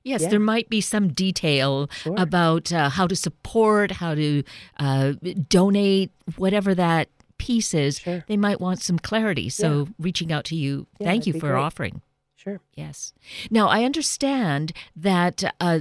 Yes, 0.04 0.22
Yeah. 0.22 0.30
there 0.30 0.40
might 0.40 0.68
be 0.68 0.80
some 0.80 1.08
detail 1.12 1.88
Sure. 1.92 2.14
about 2.18 2.72
uh, 2.72 2.88
how 2.90 3.06
to 3.06 3.14
support, 3.14 3.92
how 3.92 4.16
to 4.16 4.42
uh, 4.78 5.12
donate, 5.48 6.10
whatever 6.36 6.74
that 6.74 7.08
piece 7.38 7.72
is. 7.72 8.00
Sure. 8.00 8.24
They 8.26 8.36
might 8.36 8.60
want 8.60 8.80
some 8.82 8.98
clarity. 8.98 9.48
So, 9.48 9.88
reaching 10.00 10.32
out 10.32 10.44
to 10.46 10.56
you, 10.56 10.88
Yeah, 10.98 11.06
thank 11.06 11.26
you 11.28 11.32
for 11.34 11.50
great. 11.50 11.60
offering. 11.66 12.02
sure. 12.34 12.60
Yes. 12.74 13.12
Now, 13.48 13.68
I 13.68 13.84
understand 13.84 14.72
that 14.96 15.44
uh, 15.60 15.80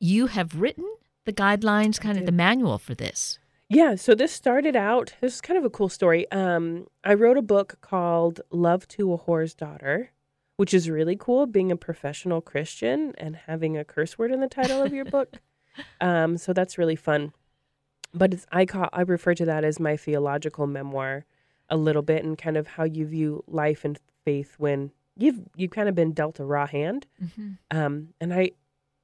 you 0.00 0.28
have 0.28 0.58
written 0.58 0.86
the 1.26 1.32
guidelines, 1.34 2.00
kind 2.00 2.16
of 2.16 2.22
did. 2.24 2.28
the 2.28 2.32
manual 2.32 2.78
for 2.78 2.94
this. 2.94 3.38
Yeah, 3.70 3.96
so 3.96 4.14
this 4.14 4.32
started 4.32 4.76
out, 4.76 5.12
this 5.20 5.34
is 5.34 5.40
kind 5.42 5.58
of 5.58 5.64
a 5.64 5.70
cool 5.70 5.90
story. 5.90 6.30
Um, 6.32 6.86
I 7.04 7.12
wrote 7.12 7.36
a 7.36 7.42
book 7.42 7.76
called 7.82 8.40
Love 8.50 8.88
to 8.88 9.12
a 9.12 9.18
Whore's 9.18 9.54
Daughter, 9.54 10.10
which 10.56 10.72
is 10.72 10.88
really 10.88 11.16
cool 11.16 11.46
being 11.46 11.70
a 11.70 11.76
professional 11.76 12.40
Christian 12.40 13.14
and 13.18 13.36
having 13.36 13.76
a 13.76 13.84
curse 13.84 14.18
word 14.18 14.32
in 14.32 14.40
the 14.40 14.48
title 14.48 14.82
of 14.82 14.92
your 14.92 15.04
book. 15.04 15.36
Um, 16.00 16.38
so 16.38 16.52
that's 16.52 16.76
really 16.76 16.96
fun. 16.96 17.32
But 18.12 18.34
it's, 18.34 18.46
I 18.50 18.66
call 18.66 18.88
I 18.92 19.02
refer 19.02 19.34
to 19.34 19.44
that 19.44 19.62
as 19.62 19.78
my 19.78 19.96
theological 19.96 20.66
memoir 20.66 21.24
a 21.70 21.76
little 21.76 22.02
bit 22.02 22.24
and 22.24 22.36
kind 22.36 22.56
of 22.56 22.66
how 22.66 22.82
you 22.82 23.06
view 23.06 23.44
life 23.46 23.84
and 23.84 23.96
faith 24.24 24.56
when 24.58 24.90
you've 25.16 25.38
you've 25.54 25.70
kind 25.70 25.88
of 25.88 25.94
been 25.94 26.10
dealt 26.10 26.40
a 26.40 26.44
raw 26.44 26.66
hand. 26.66 27.06
Mm-hmm. 27.22 27.52
Um, 27.70 28.08
and 28.20 28.34
I 28.34 28.52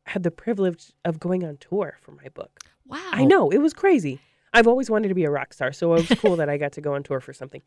had 0.07 0.24
the 0.24 0.33
privilege 0.33 0.92
of 1.05 1.20
going 1.20 1.44
on 1.44 1.59
tour 1.59 1.96
for 2.00 2.11
my 2.11 2.29
book. 2.31 2.59
Wow. 2.88 3.11
I 3.12 3.24
know 3.24 3.50
it 3.50 3.59
was 3.59 3.72
crazy. 3.72 4.18
I've 4.54 4.68
always 4.68 4.88
wanted 4.88 5.08
to 5.08 5.14
be 5.14 5.24
a 5.24 5.30
rock 5.30 5.52
star, 5.52 5.72
so 5.72 5.94
it 5.94 6.08
was 6.08 6.20
cool 6.20 6.36
that 6.36 6.48
I 6.48 6.56
got 6.56 6.72
to 6.72 6.80
go 6.80 6.94
on 6.94 7.02
tour 7.02 7.20
for 7.20 7.32
something. 7.32 7.62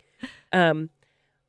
Um, 0.51 0.89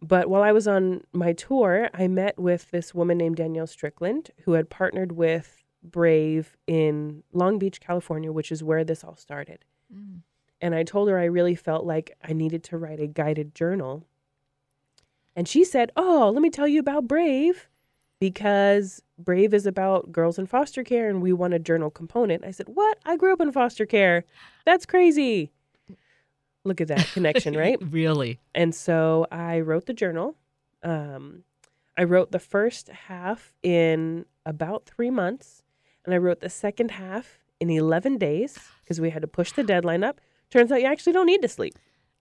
but 0.01 0.29
while 0.29 0.43
I 0.43 0.53
was 0.53 0.69
on 0.69 1.03
my 1.13 1.33
tour, 1.33 1.89
I 1.95 2.09
met 2.09 2.39
with 2.39 2.71
this 2.71 2.95
woman 2.95 3.19
named 3.19 3.37
Danielle 3.37 3.67
Strickland, 3.67 4.31
who 4.45 4.53
had 4.53 4.69
partnered 4.71 5.13
with 5.13 5.65
Brave 5.83 6.57
in 6.67 7.23
Long 7.33 7.59
Beach, 7.59 7.81
California, 7.81 8.33
which 8.33 8.53
is 8.53 8.63
where 8.63 8.85
this 8.85 9.03
all 9.05 9.17
started. 9.17 9.65
Mm. 9.93 10.21
And 10.61 10.75
I 10.75 10.83
told 10.83 11.09
her 11.09 11.19
I 11.19 11.25
really 11.25 11.55
felt 11.55 11.85
like 11.85 12.17
I 12.23 12.33
needed 12.33 12.65
to 12.65 12.77
write 12.77 13.01
a 13.01 13.07
guided 13.07 13.55
journal. 13.55 14.05
And 15.37 15.49
she 15.49 15.65
said, 15.65 15.93
Oh, 15.97 16.31
let 16.33 16.43
me 16.43 16.51
tell 16.51 16.67
you 16.67 16.81
about 16.81 17.07
Brave 17.07 17.69
because 18.21 19.03
Brave 19.19 19.53
is 19.53 19.67
about 19.67 20.13
girls 20.13 20.39
in 20.39 20.47
foster 20.47 20.85
care 20.85 21.09
and 21.09 21.21
we 21.21 21.33
want 21.33 21.55
a 21.55 21.59
journal 21.59 21.91
component. 21.91 22.45
I 22.45 22.53
said, 22.53 22.69
What? 22.69 22.99
I 23.05 23.17
grew 23.17 23.33
up 23.33 23.41
in 23.41 23.53
foster 23.53 23.85
care. 23.85 24.25
That's 24.65 24.87
crazy. 24.87 25.51
Look 26.65 26.81
at 26.81 26.89
that 26.89 27.07
connection, 27.13 27.57
right? 27.57 27.79
Really? 27.81 28.39
And 28.55 28.75
so 28.75 29.27
I 29.31 29.61
wrote 29.61 29.87
the 29.87 29.95
journal. 29.95 30.37
Um, 30.83 31.45
I 31.97 32.05
wrote 32.05 32.31
the 32.31 32.39
first 32.39 32.89
half 32.89 33.53
in 33.63 34.25
about 34.47 34.87
three 34.87 35.11
months, 35.11 35.63
and 36.05 36.15
I 36.15 36.19
wrote 36.19 36.41
the 36.41 36.49
second 36.49 36.93
half 36.93 37.41
in 37.59 37.71
11 37.71 38.19
days 38.19 38.57
because 38.83 39.01
we 39.01 39.11
had 39.11 39.23
to 39.23 39.29
push 39.29 39.53
the 39.53 39.65
deadline 39.65 40.05
up. 40.05 40.21
Turns 40.51 40.71
out 40.71 40.81
you 40.81 40.87
actually 40.87 41.13
don't 41.13 41.27
need 41.27 41.43
to 41.43 41.49
sleep. 41.49 41.75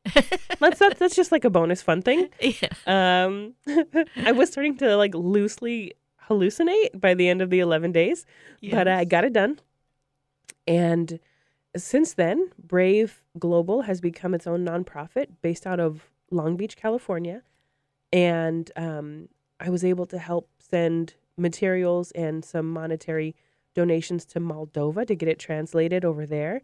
that's, 0.59 0.79
that's 0.79 0.99
that's 0.99 1.15
just 1.15 1.31
like 1.31 1.43
a 1.43 1.49
bonus 1.49 1.81
fun 1.81 2.01
thing. 2.01 2.29
Yeah. 2.39 2.69
Um, 3.25 3.53
I 4.15 4.31
was 4.31 4.49
starting 4.49 4.77
to 4.77 4.95
like 4.95 5.13
loosely 5.13 5.93
hallucinate 6.29 6.99
by 6.99 7.13
the 7.13 7.27
end 7.29 7.41
of 7.41 7.49
the 7.49 7.59
11 7.59 7.91
days, 7.91 8.25
but 8.71 8.87
I 8.87 9.05
got 9.05 9.23
it 9.23 9.33
done. 9.33 9.59
And 10.67 11.19
since 11.75 12.13
then, 12.13 12.51
Brave 12.61 13.23
Global 13.37 13.83
has 13.83 14.01
become 14.01 14.33
its 14.33 14.47
own 14.47 14.65
nonprofit 14.65 15.27
based 15.41 15.65
out 15.65 15.79
of 15.79 16.09
Long 16.31 16.57
Beach, 16.57 16.75
California. 16.75 17.43
And 18.11 18.69
um, 18.75 19.29
I 19.59 19.69
was 19.69 19.83
able 19.83 20.05
to 20.07 20.17
help 20.17 20.49
send 20.59 21.15
materials 21.37 22.11
and 22.11 22.43
some 22.43 22.69
monetary 22.69 23.35
donations 23.75 24.25
to 24.25 24.39
Moldova 24.39 25.05
to 25.07 25.15
get 25.15 25.29
it 25.29 25.39
translated 25.39 26.03
over 26.03 26.25
there. 26.25 26.61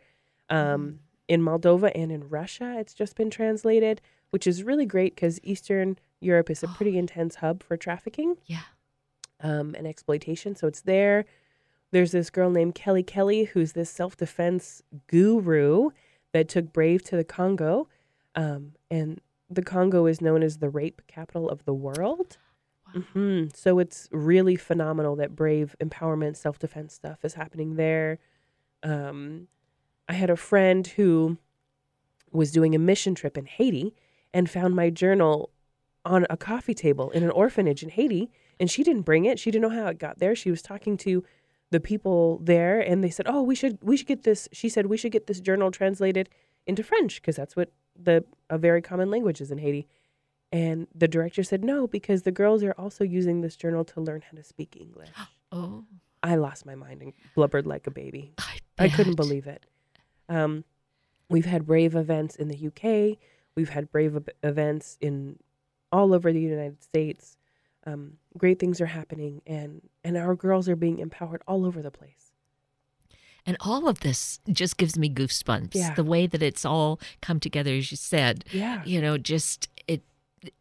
Um, 0.50 1.00
in 1.28 1.42
Moldova 1.42 1.92
and 1.96 2.12
in 2.12 2.28
Russia, 2.28 2.76
it's 2.78 2.94
just 2.94 3.16
been 3.16 3.30
translated, 3.30 4.02
which 4.32 4.46
is 4.46 4.64
really 4.64 4.86
great 4.86 5.16
because 5.16 5.40
Eastern 5.44 5.98
Europe 6.20 6.50
is 6.50 6.64
a 6.64 6.68
pretty 6.68 6.98
intense 7.04 7.36
hub 7.36 7.64
for 7.64 7.78
trafficking 7.78 8.38
Yeah. 8.46 8.64
Um, 9.44 9.76
and 9.78 9.86
exploitation. 9.86 10.56
So 10.56 10.68
it's 10.68 10.82
there. 10.82 11.26
There's 11.92 12.12
this 12.12 12.32
girl 12.32 12.50
named 12.50 12.74
Kelly 12.74 13.04
Kelly, 13.04 13.44
who's 13.44 13.74
this 13.74 13.90
self 13.90 14.18
defense 14.18 14.82
guru 15.08 15.90
that 16.32 16.50
took 16.50 16.74
Brave 16.74 17.04
to 17.04 17.16
the 17.16 17.24
Congo. 17.24 17.88
Um, 18.36 18.74
and 18.90 19.22
the 19.50 19.62
Congo 19.62 20.08
is 20.08 20.20
known 20.20 20.42
as 20.42 20.58
the 20.58 20.70
rape 20.70 21.04
capital 21.08 21.48
of 21.50 21.66
the 21.66 21.74
world. 21.74 22.38
hmm 23.14 23.46
So 23.54 23.78
it's 23.78 24.10
really 24.12 24.56
phenomenal 24.56 25.16
that 25.18 25.36
Brave 25.36 25.76
empowerment, 25.80 26.36
self 26.36 26.58
defense 26.58 26.94
stuff 26.94 27.24
is 27.24 27.36
happening 27.36 27.76
there. 27.76 28.18
Um, 28.82 29.48
I 30.10 30.14
had 30.14 30.30
a 30.30 30.36
friend 30.36 30.86
who 30.86 31.38
was 32.32 32.52
doing 32.52 32.74
a 32.74 32.80
mission 32.80 33.14
trip 33.14 33.38
in 33.38 33.46
Haiti 33.46 33.94
and 34.34 34.50
found 34.50 34.76
my 34.76 34.90
journal 34.90 35.52
on 36.04 36.26
a 36.30 36.36
coffee 36.36 36.74
table 36.74 37.12
in 37.12 37.24
an 37.24 37.30
orphanage 37.30 37.84
in 37.84 37.90
Haiti. 37.90 38.32
And 38.60 38.70
she 38.70 38.84
didn't 38.84 39.02
bring 39.04 39.26
it. 39.26 39.40
She 39.40 39.52
didn't 39.52 39.70
know 39.70 39.82
how 39.82 39.88
it 39.88 40.00
got 40.00 40.20
there. 40.20 40.36
She 40.36 40.52
was 40.52 40.62
talking 40.62 40.98
to 40.98 41.24
the 41.72 41.80
people 41.80 42.40
there 42.44 42.80
and 42.80 43.04
they 43.04 43.10
said, 43.10 43.26
"Oh, 43.28 43.42
we 43.42 43.56
should 43.56 43.80
we 43.82 43.98
should 43.98 44.08
get 44.08 44.24
this." 44.24 44.48
She 44.52 44.70
said, 44.70 44.86
"We 44.86 44.98
should 44.98 45.12
get 45.12 45.28
this 45.28 45.40
journal 45.42 45.72
translated 45.72 46.30
into 46.68 46.84
French 46.84 47.22
because 47.22 47.36
that's 47.36 47.56
what 47.56 47.72
the 47.96 48.24
a 48.50 48.58
very 48.58 48.82
common 48.82 49.10
language 49.10 49.42
is 49.42 49.52
in 49.52 49.58
Haiti." 49.58 49.88
And 50.52 50.88
the 50.94 51.08
director 51.08 51.44
said, 51.44 51.64
"No, 51.64 51.88
because 51.88 52.22
the 52.22 52.32
girls 52.32 52.64
are 52.64 52.76
also 52.78 53.04
using 53.04 53.42
this 53.42 53.56
journal 53.56 53.84
to 53.86 54.02
learn 54.02 54.22
how 54.22 54.38
to 54.38 54.44
speak 54.44 54.78
English." 54.80 55.10
Oh, 55.56 55.86
I 56.24 56.34
lost 56.34 56.66
my 56.66 56.74
mind 56.74 57.04
and 57.04 57.14
blubbered 57.36 57.68
like 57.68 57.86
a 57.86 57.92
baby. 57.92 58.34
I, 58.40 58.58
I 58.80 58.90
couldn't 58.90 59.14
believe 59.14 59.46
it. 59.46 59.68
Um, 60.28 60.64
we've 61.30 61.46
had 61.46 61.68
brave 61.68 61.96
events 61.96 62.36
in 62.36 62.48
the 62.48 62.68
UK. 62.70 63.20
We've 63.56 63.70
had 63.70 63.92
brave 63.92 64.16
ev- 64.16 64.30
events 64.42 64.98
in 65.00 65.38
all 65.92 66.12
over 66.12 66.34
the 66.34 66.42
United 66.42 66.82
States. 66.82 67.38
Um, 67.86 68.14
great 68.38 68.60
things 68.60 68.80
are 68.82 68.86
happening, 68.86 69.42
and 69.46 69.82
and 70.04 70.16
our 70.18 70.36
girls 70.36 70.70
are 70.70 70.76
being 70.76 71.00
empowered 71.00 71.42
all 71.48 71.66
over 71.66 71.82
the 71.82 71.92
place. 71.92 72.32
And 73.46 73.58
all 73.60 73.90
of 73.90 74.00
this 74.00 74.40
just 74.50 74.78
gives 74.78 74.98
me 74.98 75.10
goosebumps. 75.10 75.76
Yeah. 75.76 75.94
The 75.94 76.04
way 76.06 76.28
that 76.28 76.42
it's 76.42 76.64
all 76.64 76.98
come 77.22 77.42
together, 77.42 77.72
as 77.74 77.92
you 77.92 77.98
said. 77.98 78.46
Yeah, 78.54 78.82
You 78.86 79.02
know, 79.02 79.18
just 79.18 79.68
it, 79.86 80.02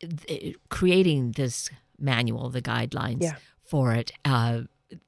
it 0.00 0.56
creating 0.68 1.32
this 1.32 1.70
manual, 2.00 2.50
the 2.50 2.60
guidelines 2.60 3.22
Yeah. 3.22 3.36
for 3.62 3.94
it. 3.94 4.10
Uh, 4.24 4.62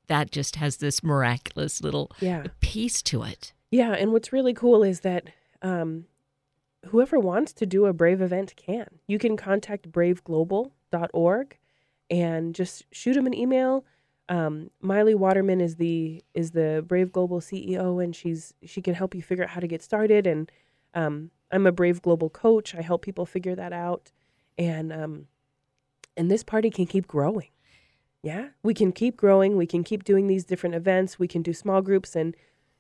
that 0.07 0.31
just 0.31 0.55
has 0.57 0.77
this 0.77 1.03
miraculous 1.03 1.83
little 1.83 2.12
yeah, 2.20 2.44
piece 2.61 3.03
to 3.03 3.24
it. 3.24 3.53
yeah. 3.72 3.90
And 3.92 4.12
what's 4.12 4.33
really 4.33 4.55
cool 4.55 4.85
is 4.85 5.00
that 5.00 5.24
um, 5.61 6.05
whoever 6.87 7.18
wants 7.18 7.53
to 7.55 7.66
do 7.66 7.87
a 7.87 7.92
brave 7.92 8.22
event 8.22 8.55
can. 8.55 9.00
You 9.09 9.18
can 9.18 9.37
contact 9.37 9.90
braveglobal.org 9.90 11.59
and 12.11 12.55
just 12.55 12.85
shoot 12.93 13.14
them 13.14 13.27
an 13.27 13.35
email. 13.35 13.85
Um, 14.29 14.71
Miley 14.81 15.14
Waterman 15.14 15.61
is 15.61 15.77
the 15.77 16.23
is 16.33 16.53
the 16.53 16.85
Brave 16.87 17.12
Global 17.12 17.40
CEO, 17.40 18.03
and 18.03 18.14
she's 18.17 18.55
she 18.64 18.81
can 18.81 18.95
help 18.95 19.14
you 19.14 19.23
figure 19.23 19.45
out 19.45 19.51
how 19.51 19.61
to 19.61 19.67
get 19.67 19.83
started. 19.83 20.27
And 20.27 20.51
um, 20.95 21.31
I'm 21.51 21.67
a 21.67 21.73
Brave 21.73 22.01
Global 22.03 22.31
coach. 22.31 22.75
I 22.75 22.81
help 22.83 23.03
people 23.03 23.27
figure 23.27 23.55
that 23.55 23.73
out, 23.73 24.12
and 24.57 24.93
um, 24.93 25.27
and 26.17 26.31
this 26.31 26.43
party 26.43 26.71
can 26.71 26.87
keep 26.87 27.07
growing. 27.07 27.49
Yeah, 28.23 28.49
we 28.62 28.73
can 28.73 28.93
keep 28.93 29.19
growing. 29.19 29.59
We 29.59 29.67
can 29.67 29.85
keep 29.85 30.05
doing 30.05 30.27
these 30.27 30.45
different 30.47 30.75
events. 30.75 31.19
We 31.19 31.29
can 31.29 31.43
do 31.43 31.53
small 31.53 31.83
groups, 31.83 32.17
and 32.17 32.35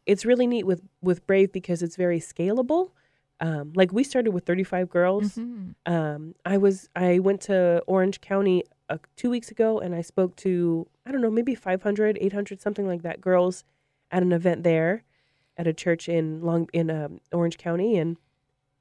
it's 0.06 0.24
really 0.24 0.46
neat 0.46 0.64
with 0.64 0.80
with 1.02 1.26
Brave 1.26 1.52
because 1.52 1.82
it's 1.82 1.96
very 1.96 2.20
scalable. 2.20 2.92
Um, 3.40 3.72
like 3.74 3.92
we 3.92 4.04
started 4.04 4.30
with 4.30 4.46
35 4.46 4.88
girls. 4.88 5.34
Mhm. 5.36 5.74
Um, 5.84 6.34
I 6.46 6.56
was 6.56 6.88
I 6.96 7.18
went 7.18 7.42
to 7.42 7.82
Orange 7.86 8.22
County 8.22 8.64
uh, 8.88 8.98
two 9.16 9.30
weeks 9.30 9.50
ago 9.50 9.78
and 9.78 9.94
I 9.94 10.02
spoke 10.02 10.36
to 10.36 10.86
I 11.06 11.12
don't 11.12 11.20
know 11.20 11.30
maybe 11.30 11.54
500, 11.54 12.18
800, 12.20 12.60
something 12.60 12.86
like 12.86 13.02
that 13.02 13.20
girls 13.20 13.64
at 14.10 14.22
an 14.22 14.32
event 14.32 14.62
there 14.62 15.04
at 15.56 15.66
a 15.66 15.72
church 15.72 16.08
in 16.08 16.42
Long 16.42 16.68
in 16.72 16.90
um, 16.90 17.20
Orange 17.32 17.58
County 17.58 17.96
and 17.96 18.16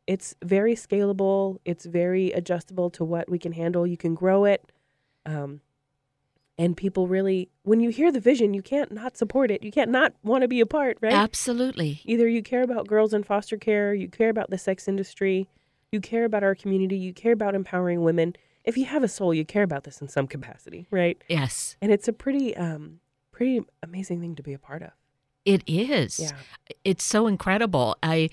it's 0.05 0.35
very 0.43 0.75
scalable. 0.75 1.59
It's 1.65 1.85
very 1.85 2.31
adjustable 2.31 2.89
to 2.91 3.05
what 3.05 3.29
we 3.29 3.39
can 3.39 3.53
handle. 3.53 3.87
You 3.87 3.97
can 3.97 4.15
grow 4.15 4.45
it. 4.45 4.71
Um, 5.25 5.61
and 6.57 6.77
people 6.77 7.07
really, 7.07 7.49
when 7.63 7.79
you 7.79 7.89
hear 7.89 8.11
the 8.11 8.19
vision, 8.19 8.53
you 8.53 8.61
can't 8.61 8.91
not 8.91 9.17
support 9.17 9.49
it. 9.49 9.63
You 9.63 9.71
can't 9.71 9.89
not 9.89 10.13
want 10.23 10.43
to 10.43 10.47
be 10.47 10.59
a 10.59 10.65
part, 10.65 10.97
right? 11.01 11.13
Absolutely. 11.13 12.01
Either 12.05 12.27
you 12.27 12.43
care 12.43 12.61
about 12.61 12.87
girls 12.87 13.13
in 13.13 13.23
foster 13.23 13.57
care, 13.57 13.93
you 13.93 14.07
care 14.07 14.29
about 14.29 14.49
the 14.49 14.57
sex 14.57 14.87
industry, 14.87 15.47
you 15.91 15.99
care 15.99 16.25
about 16.25 16.43
our 16.43 16.53
community, 16.53 16.97
you 16.97 17.13
care 17.13 17.31
about 17.31 17.55
empowering 17.55 18.03
women. 18.03 18.35
If 18.63 18.77
you 18.77 18.85
have 18.85 19.03
a 19.03 19.07
soul, 19.07 19.33
you 19.33 19.45
care 19.45 19.63
about 19.63 19.83
this 19.83 20.01
in 20.01 20.07
some 20.07 20.27
capacity, 20.27 20.87
right? 20.91 21.21
Yes, 21.27 21.75
And 21.81 21.91
it's 21.91 22.07
a 22.07 22.13
pretty, 22.13 22.55
um, 22.55 22.99
pretty 23.31 23.61
amazing 23.81 24.21
thing 24.21 24.35
to 24.35 24.43
be 24.43 24.53
a 24.53 24.59
part 24.59 24.81
of. 24.83 24.91
it 25.45 25.61
is. 25.67 26.19
Yeah, 26.19 26.31
It's 26.85 27.03
so 27.03 27.27
incredible. 27.27 27.97
I 28.01 28.29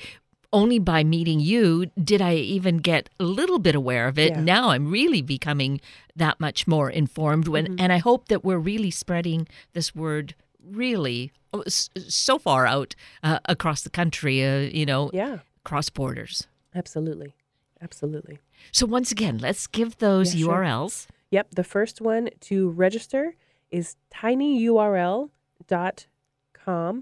only 0.52 0.78
by 0.78 1.02
meeting 1.04 1.40
you 1.40 1.86
did 2.02 2.20
I 2.22 2.34
even 2.34 2.76
get 2.78 3.08
a 3.18 3.24
little 3.24 3.58
bit 3.58 3.74
aware 3.74 4.06
of 4.08 4.16
it. 4.18 4.30
Yeah. 4.32 4.40
Now 4.40 4.70
I'm 4.70 4.90
really 4.90 5.22
becoming 5.22 5.80
that 6.16 6.38
much 6.40 6.66
more 6.68 6.88
informed 6.90 7.48
when 7.48 7.66
Mhm. 7.66 7.80
and 7.80 7.92
I 7.92 7.98
hope 7.98 8.28
that 8.28 8.44
we're 8.44 8.58
really 8.58 8.90
spreading 8.92 9.46
this 9.72 9.94
word 9.94 10.34
really 10.62 11.32
oh, 11.52 11.64
so 11.66 12.38
far 12.38 12.66
out 12.66 12.94
uh, 13.24 13.38
across 13.46 13.82
the 13.82 13.90
country, 13.90 14.44
uh, 14.44 14.58
you 14.60 14.86
know, 14.86 15.10
yeah, 15.12 15.38
across 15.64 15.90
borders. 15.90 16.46
absolutely, 16.76 17.34
absolutely. 17.82 18.38
So 18.72 18.86
once 18.86 19.12
again, 19.12 19.38
let's 19.38 19.66
give 19.66 19.98
those 19.98 20.34
Yeah, 20.34 20.44
sure. 20.46 20.62
URLs. 20.62 21.06
Yep, 21.30 21.54
the 21.54 21.64
first 21.64 22.00
one 22.00 22.30
to 22.40 22.70
register 22.70 23.34
is 23.70 23.96
tinyurl.com 24.12 25.30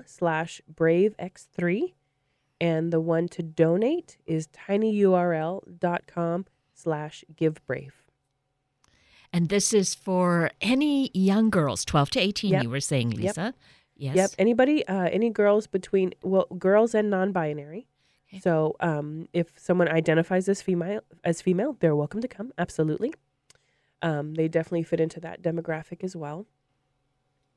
slash 0.07 0.61
bravex3. 0.73 1.93
And 2.61 2.93
the 2.93 3.01
one 3.01 3.29
to 3.29 3.43
donate 3.43 4.19
is 4.27 4.49
tinyurl.com 4.49 6.47
slash 6.75 7.25
givebrave. 7.35 7.93
And 9.33 9.49
this 9.49 9.73
is 9.73 9.95
for 9.95 10.51
any 10.61 11.11
young 11.14 11.51
girls, 11.51 11.85
12 11.85 12.11
to 12.11 12.21
18, 12.21 12.51
Yep. 12.53 12.62
you 12.64 12.71
were 12.71 12.81
saying, 12.81 13.12
Yep. 13.12 13.21
Lisa. 13.21 13.55
Yes. 13.97 14.17
Yep. 14.17 14.31
Anybody, 14.38 14.87
uh, 14.88 15.09
any 15.11 15.31
girls 15.31 15.67
between, 15.67 16.12
well, 16.23 16.47
girls 16.59 16.95
and 16.95 17.11
non-binary. 17.11 17.87
Okay. 18.31 18.41
So, 18.41 18.77
um, 18.81 19.29
if 19.33 19.53
someone 19.57 19.88
identifies 19.88 20.49
as 20.49 20.61
female, 20.62 21.01
as 21.25 21.41
female, 21.41 21.77
they're 21.81 21.97
welcome 21.97 22.21
to 22.21 22.29
come. 22.29 22.53
Absolutely. 22.59 23.14
Um, 24.03 24.35
they 24.35 24.49
definitely 24.49 24.83
fit 24.85 25.01
into 25.01 25.19
that 25.21 25.43
demographic 25.43 26.05
as 26.05 26.14
well. 26.14 26.47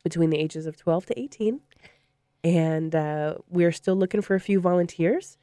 Between 0.03 0.29
the 0.31 0.39
ages 0.39 0.65
of 0.65 0.77
12 0.77 1.05
to 1.07 1.19
18, 1.19 1.59
and 2.43 2.95
uh, 2.95 3.35
we're 3.49 3.71
still 3.71 3.95
looking 3.95 4.21
for 4.21 4.33
a 4.33 4.39
few 4.39 4.59
volunteers. 4.59 5.37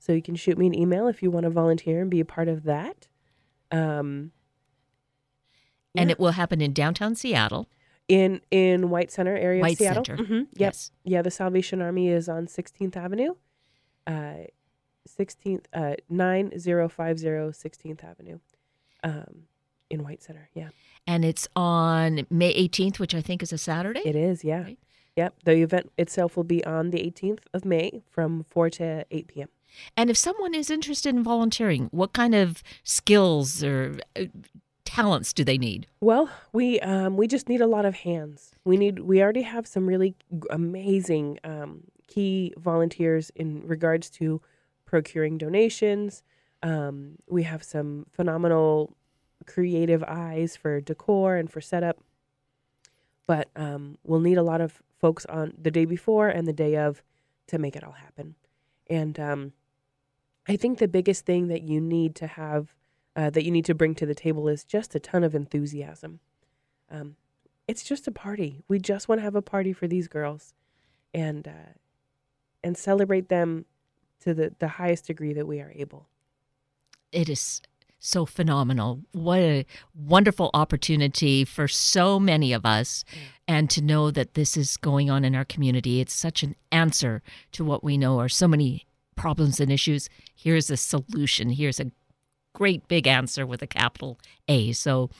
So 0.00 0.12
you 0.12 0.22
can 0.22 0.34
shoot 0.34 0.58
me 0.58 0.66
an 0.66 0.74
email 0.74 1.06
if 1.06 1.22
you 1.22 1.30
want 1.30 1.44
to 1.44 1.50
volunteer 1.50 2.00
and 2.00 2.10
be 2.10 2.18
a 2.20 2.24
part 2.24 2.48
of 2.48 2.64
that. 2.64 3.06
Um, 3.70 4.32
And 5.94 6.10
it 6.10 6.18
will 6.18 6.32
happen 6.32 6.60
in 6.60 6.72
downtown 6.72 7.14
Seattle. 7.14 7.68
in 8.08 8.40
in 8.50 8.90
White 8.90 9.12
Center 9.12 9.36
area 9.36 9.60
White 9.60 9.72
of 9.74 9.78
Seattle. 9.78 10.04
Center. 10.04 10.24
hmm 10.24 10.34
Yep. 10.38 10.46
Yes. 10.54 10.90
Yeah, 11.04 11.22
the 11.22 11.30
Salvation 11.30 11.80
Army 11.80 12.08
is 12.08 12.28
on 12.28 12.46
16th 12.46 12.96
Avenue, 12.96 13.34
uh, 14.08 14.34
16th, 15.18 15.64
uh, 15.72 15.94
9050 16.08 17.24
16th 17.52 18.04
Avenue, 18.04 18.38
um, 19.02 19.44
in 19.88 20.02
White 20.04 20.22
Center. 20.22 20.48
Yeah, 20.54 20.68
And 21.06 21.24
it's 21.24 21.48
on 21.56 22.26
May 22.30 22.54
18th, 22.54 22.98
which 22.98 23.14
I 23.14 23.20
think 23.20 23.42
is 23.42 23.52
a 23.52 23.58
Saturday. 23.58 24.02
it 24.04 24.16
is. 24.16 24.44
Yeah. 24.44 24.62
Right. 24.62 24.78
Yep. 25.16 25.34
The 25.44 25.62
event 25.62 25.92
itself 25.98 26.36
will 26.36 26.44
be 26.44 26.64
on 26.64 26.90
the 26.90 26.98
18th 26.98 27.40
of 27.52 27.64
May 27.64 28.02
from 28.10 28.44
4 28.44 28.70
to 28.70 29.04
8 29.10 29.28
p.m. 29.28 29.48
And 29.96 30.08
if 30.10 30.16
someone 30.16 30.54
is 30.54 30.70
interested 30.70 31.14
in 31.14 31.22
volunteering, 31.22 31.88
what 31.90 32.12
kind 32.12 32.34
of 32.34 32.62
skills 32.84 33.62
or 33.62 33.96
uh, 34.16 34.24
talents 34.84 35.32
do 35.32 35.44
they 35.44 35.58
need? 35.58 35.86
Well, 36.00 36.28
we 36.52 36.80
um, 36.80 37.16
we 37.16 37.26
just 37.26 37.48
need 37.48 37.60
a 37.60 37.66
lot 37.66 37.84
of 37.84 37.96
hands. 37.96 38.52
We 38.64 38.76
need 38.76 39.00
we 39.00 39.22
already 39.22 39.42
have 39.42 39.66
some 39.66 39.86
really 39.86 40.14
amazing 40.50 41.38
um, 41.44 41.84
key 42.08 42.52
volunteers 42.56 43.30
in 43.36 43.62
regards 43.66 44.10
to 44.10 44.40
procuring 44.90 45.38
donations. 45.38 46.24
Um, 46.64 47.16
we 47.28 47.44
have 47.44 47.62
some 47.62 48.06
phenomenal 48.10 48.96
creative 49.46 50.02
eyes 50.02 50.56
for 50.56 50.80
decor 50.80 51.36
and 51.36 51.48
for 51.48 51.60
setup. 51.60 51.98
But 53.28 53.48
um, 53.54 53.98
we'll 54.02 54.18
need 54.18 54.36
a 54.36 54.42
lot 54.42 54.60
of 54.60 54.82
folks 55.00 55.24
on 55.26 55.54
the 55.56 55.70
day 55.70 55.84
before 55.84 56.28
and 56.28 56.46
the 56.48 56.52
day 56.52 56.76
of 56.76 57.04
to 57.46 57.58
make 57.58 57.76
it 57.76 57.84
all 57.84 57.92
happen. 57.92 58.34
And 58.88 59.18
um, 59.20 59.52
I 60.48 60.56
think 60.56 60.78
the 60.78 60.88
biggest 60.88 61.24
thing 61.24 61.46
that 61.46 61.62
you 61.62 61.80
need 61.80 62.16
to 62.16 62.26
have 62.26 62.74
uh, 63.14 63.30
that 63.30 63.44
you 63.44 63.50
need 63.52 63.64
to 63.66 63.74
bring 63.74 63.94
to 63.96 64.06
the 64.06 64.14
table 64.14 64.48
is 64.48 64.64
just 64.64 64.94
a 64.94 65.00
ton 65.00 65.22
of 65.22 65.34
enthusiasm. 65.34 66.20
Um, 66.90 67.16
it's 67.68 67.84
just 67.84 68.08
a 68.08 68.12
party. 68.12 68.62
We 68.66 68.78
just 68.80 69.08
want 69.08 69.20
to 69.20 69.24
have 69.24 69.36
a 69.36 69.42
party 69.42 69.72
for 69.72 69.86
these 69.86 70.08
girls, 70.08 70.54
and 71.14 71.46
uh, 71.46 71.74
and 72.64 72.76
celebrate 72.76 73.28
them 73.28 73.66
to 74.20 74.34
the 74.34 74.54
the 74.58 74.68
highest 74.68 75.06
degree 75.06 75.32
that 75.32 75.46
we 75.46 75.60
are 75.60 75.72
able. 75.74 76.06
It 77.12 77.28
is 77.28 77.60
so 78.00 78.24
phenomenal. 78.24 79.00
What 79.12 79.40
a 79.40 79.66
wonderful 79.94 80.50
opportunity 80.54 81.44
for 81.44 81.68
so 81.68 82.18
many 82.18 82.52
of 82.52 82.64
us. 82.64 83.04
And 83.46 83.68
to 83.70 83.82
know 83.82 84.10
that 84.10 84.34
this 84.34 84.56
is 84.56 84.76
going 84.76 85.10
on 85.10 85.24
in 85.24 85.34
our 85.34 85.44
community, 85.44 86.00
it's 86.00 86.14
such 86.14 86.42
an 86.42 86.56
answer 86.72 87.22
to 87.52 87.64
what 87.64 87.84
we 87.84 87.98
know 87.98 88.18
are 88.18 88.28
so 88.28 88.48
many 88.48 88.86
problems 89.16 89.60
and 89.60 89.70
issues. 89.70 90.08
Here's 90.34 90.70
a 90.70 90.76
solution. 90.76 91.50
Here's 91.50 91.78
a 91.78 91.92
great 92.54 92.88
big 92.88 93.06
answer 93.06 93.46
with 93.46 93.60
a 93.62 93.66
capital 93.66 94.18
A. 94.48 94.72
So 94.72 95.10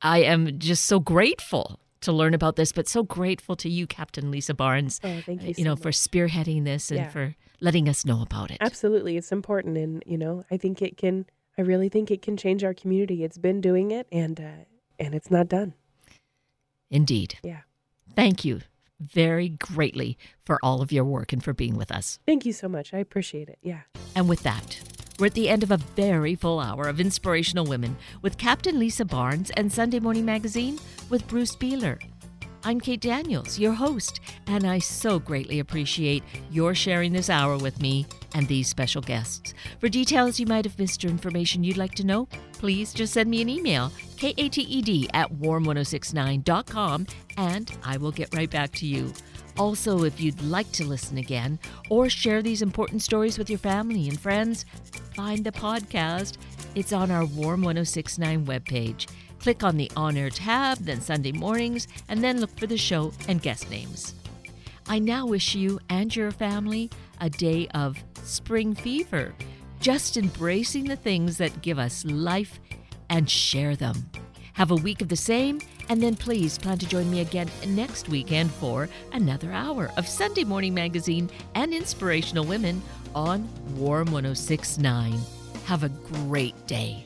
I 0.00 0.22
am 0.22 0.58
just 0.58 0.84
so 0.84 1.00
grateful 1.00 1.80
to 2.02 2.12
learn 2.12 2.34
about 2.34 2.56
this, 2.56 2.72
but 2.72 2.88
so 2.88 3.02
grateful 3.02 3.56
to 3.56 3.68
you, 3.68 3.86
Captain 3.86 4.30
Lisa 4.30 4.54
Barnes. 4.54 5.00
Oh, 5.02 5.20
thank 5.24 5.42
you. 5.42 5.54
you 5.56 5.64
know, 5.64 5.74
so 5.74 5.82
for 5.82 5.90
spearheading 5.90 6.64
this 6.64 6.90
and 6.90 7.00
Yeah. 7.00 7.08
for 7.08 7.34
letting 7.60 7.88
us 7.88 8.04
know 8.04 8.22
about 8.22 8.50
it. 8.50 8.58
Absolutely, 8.60 9.16
it's 9.16 9.32
important, 9.32 9.76
and 9.76 10.02
you 10.06 10.18
know, 10.18 10.44
I 10.50 10.56
think 10.56 10.80
it 10.82 10.96
can. 10.96 11.26
I 11.56 11.62
really 11.62 11.88
think 11.88 12.10
it 12.10 12.22
can 12.22 12.36
change 12.36 12.62
our 12.62 12.74
community. 12.74 13.24
It's 13.24 13.38
been 13.38 13.60
doing 13.60 13.90
it, 13.90 14.06
and 14.12 14.38
uh, 14.40 14.64
and 14.98 15.14
it's 15.14 15.30
not 15.30 15.48
done. 15.48 15.74
Indeed. 16.90 17.38
Yeah. 17.42 17.60
Thank 18.14 18.44
you 18.44 18.60
very 19.00 19.48
greatly 19.50 20.18
for 20.44 20.58
all 20.62 20.82
of 20.82 20.90
your 20.90 21.04
work 21.04 21.32
and 21.32 21.42
for 21.42 21.52
being 21.52 21.76
with 21.76 21.90
us. 21.92 22.18
Thank 22.26 22.44
you 22.46 22.52
so 22.52 22.68
much. 22.68 22.92
I 22.92 22.98
appreciate 22.98 23.48
it. 23.48 23.58
Yeah. 23.62 23.82
And 24.16 24.28
with 24.28 24.42
that, 24.42 24.80
we're 25.18 25.26
at 25.26 25.34
the 25.34 25.48
end 25.48 25.62
of 25.62 25.70
a 25.70 25.76
very 25.76 26.34
full 26.34 26.58
hour 26.58 26.88
of 26.88 26.98
Inspirational 26.98 27.64
Women 27.64 27.96
with 28.22 28.38
Captain 28.38 28.78
Lisa 28.78 29.04
Barnes 29.04 29.50
and 29.50 29.72
Sunday 29.72 30.00
Morning 30.00 30.24
Magazine 30.24 30.78
with 31.10 31.26
Bruce 31.28 31.56
Beeler. 31.56 32.00
I'm 32.64 32.80
Kate 32.80 33.00
Daniels, 33.00 33.58
your 33.58 33.72
host, 33.72 34.20
and 34.46 34.66
I 34.66 34.78
so 34.78 35.18
greatly 35.18 35.60
appreciate 35.60 36.22
your 36.50 36.74
sharing 36.74 37.12
this 37.12 37.30
hour 37.30 37.56
with 37.56 37.80
me 37.80 38.04
and 38.34 38.46
these 38.48 38.68
special 38.68 39.00
guests. 39.00 39.54
For 39.78 39.88
details 39.88 40.40
you 40.40 40.46
might 40.46 40.64
have 40.64 40.78
missed 40.78 41.04
or 41.04 41.08
information 41.08 41.64
you'd 41.64 41.76
like 41.76 41.94
to 41.94 42.04
know, 42.04 42.26
please 42.52 42.92
just 42.92 43.14
send 43.14 43.30
me 43.30 43.40
an 43.40 43.48
email, 43.48 43.92
kated 44.16 44.58
at 45.14 45.32
warm1069.com, 45.32 47.06
and 47.36 47.72
I 47.84 47.96
will 47.96 48.12
get 48.12 48.34
right 48.34 48.50
back 48.50 48.72
to 48.72 48.86
you. 48.86 49.12
Also, 49.56 50.04
if 50.04 50.20
you'd 50.20 50.40
like 50.42 50.70
to 50.72 50.84
listen 50.84 51.18
again 51.18 51.58
or 51.90 52.08
share 52.08 52.42
these 52.42 52.62
important 52.62 53.02
stories 53.02 53.38
with 53.38 53.48
your 53.48 53.58
family 53.58 54.08
and 54.08 54.20
friends, 54.20 54.64
find 55.14 55.44
the 55.44 55.52
podcast. 55.52 56.36
It's 56.74 56.92
on 56.92 57.10
our 57.10 57.24
Warm 57.24 57.62
1069 57.62 58.46
webpage. 58.46 59.08
Click 59.38 59.62
on 59.62 59.76
the 59.76 59.90
On 59.96 60.16
Air 60.16 60.30
tab, 60.30 60.78
then 60.78 61.00
Sunday 61.00 61.32
mornings, 61.32 61.88
and 62.08 62.22
then 62.22 62.40
look 62.40 62.56
for 62.58 62.66
the 62.66 62.76
show 62.76 63.12
and 63.28 63.40
guest 63.40 63.70
names. 63.70 64.14
I 64.88 64.98
now 64.98 65.26
wish 65.26 65.54
you 65.54 65.80
and 65.88 66.14
your 66.14 66.30
family 66.30 66.90
a 67.20 67.28
day 67.28 67.68
of 67.74 67.96
spring 68.22 68.74
fever, 68.74 69.34
just 69.80 70.16
embracing 70.16 70.84
the 70.84 70.96
things 70.96 71.36
that 71.38 71.62
give 71.62 71.78
us 71.78 72.04
life 72.04 72.58
and 73.10 73.28
share 73.28 73.76
them. 73.76 74.10
Have 74.54 74.70
a 74.72 74.76
week 74.76 75.02
of 75.02 75.08
the 75.08 75.16
same, 75.16 75.60
and 75.88 76.02
then 76.02 76.16
please 76.16 76.58
plan 76.58 76.78
to 76.78 76.88
join 76.88 77.08
me 77.10 77.20
again 77.20 77.48
next 77.68 78.08
weekend 78.08 78.50
for 78.50 78.88
another 79.12 79.52
hour 79.52 79.90
of 79.96 80.08
Sunday 80.08 80.42
Morning 80.42 80.74
Magazine 80.74 81.30
and 81.54 81.72
Inspirational 81.72 82.44
Women 82.44 82.82
on 83.14 83.48
Warm 83.76 84.10
1069. 84.10 85.18
Have 85.66 85.84
a 85.84 85.88
great 85.88 86.66
day. 86.66 87.04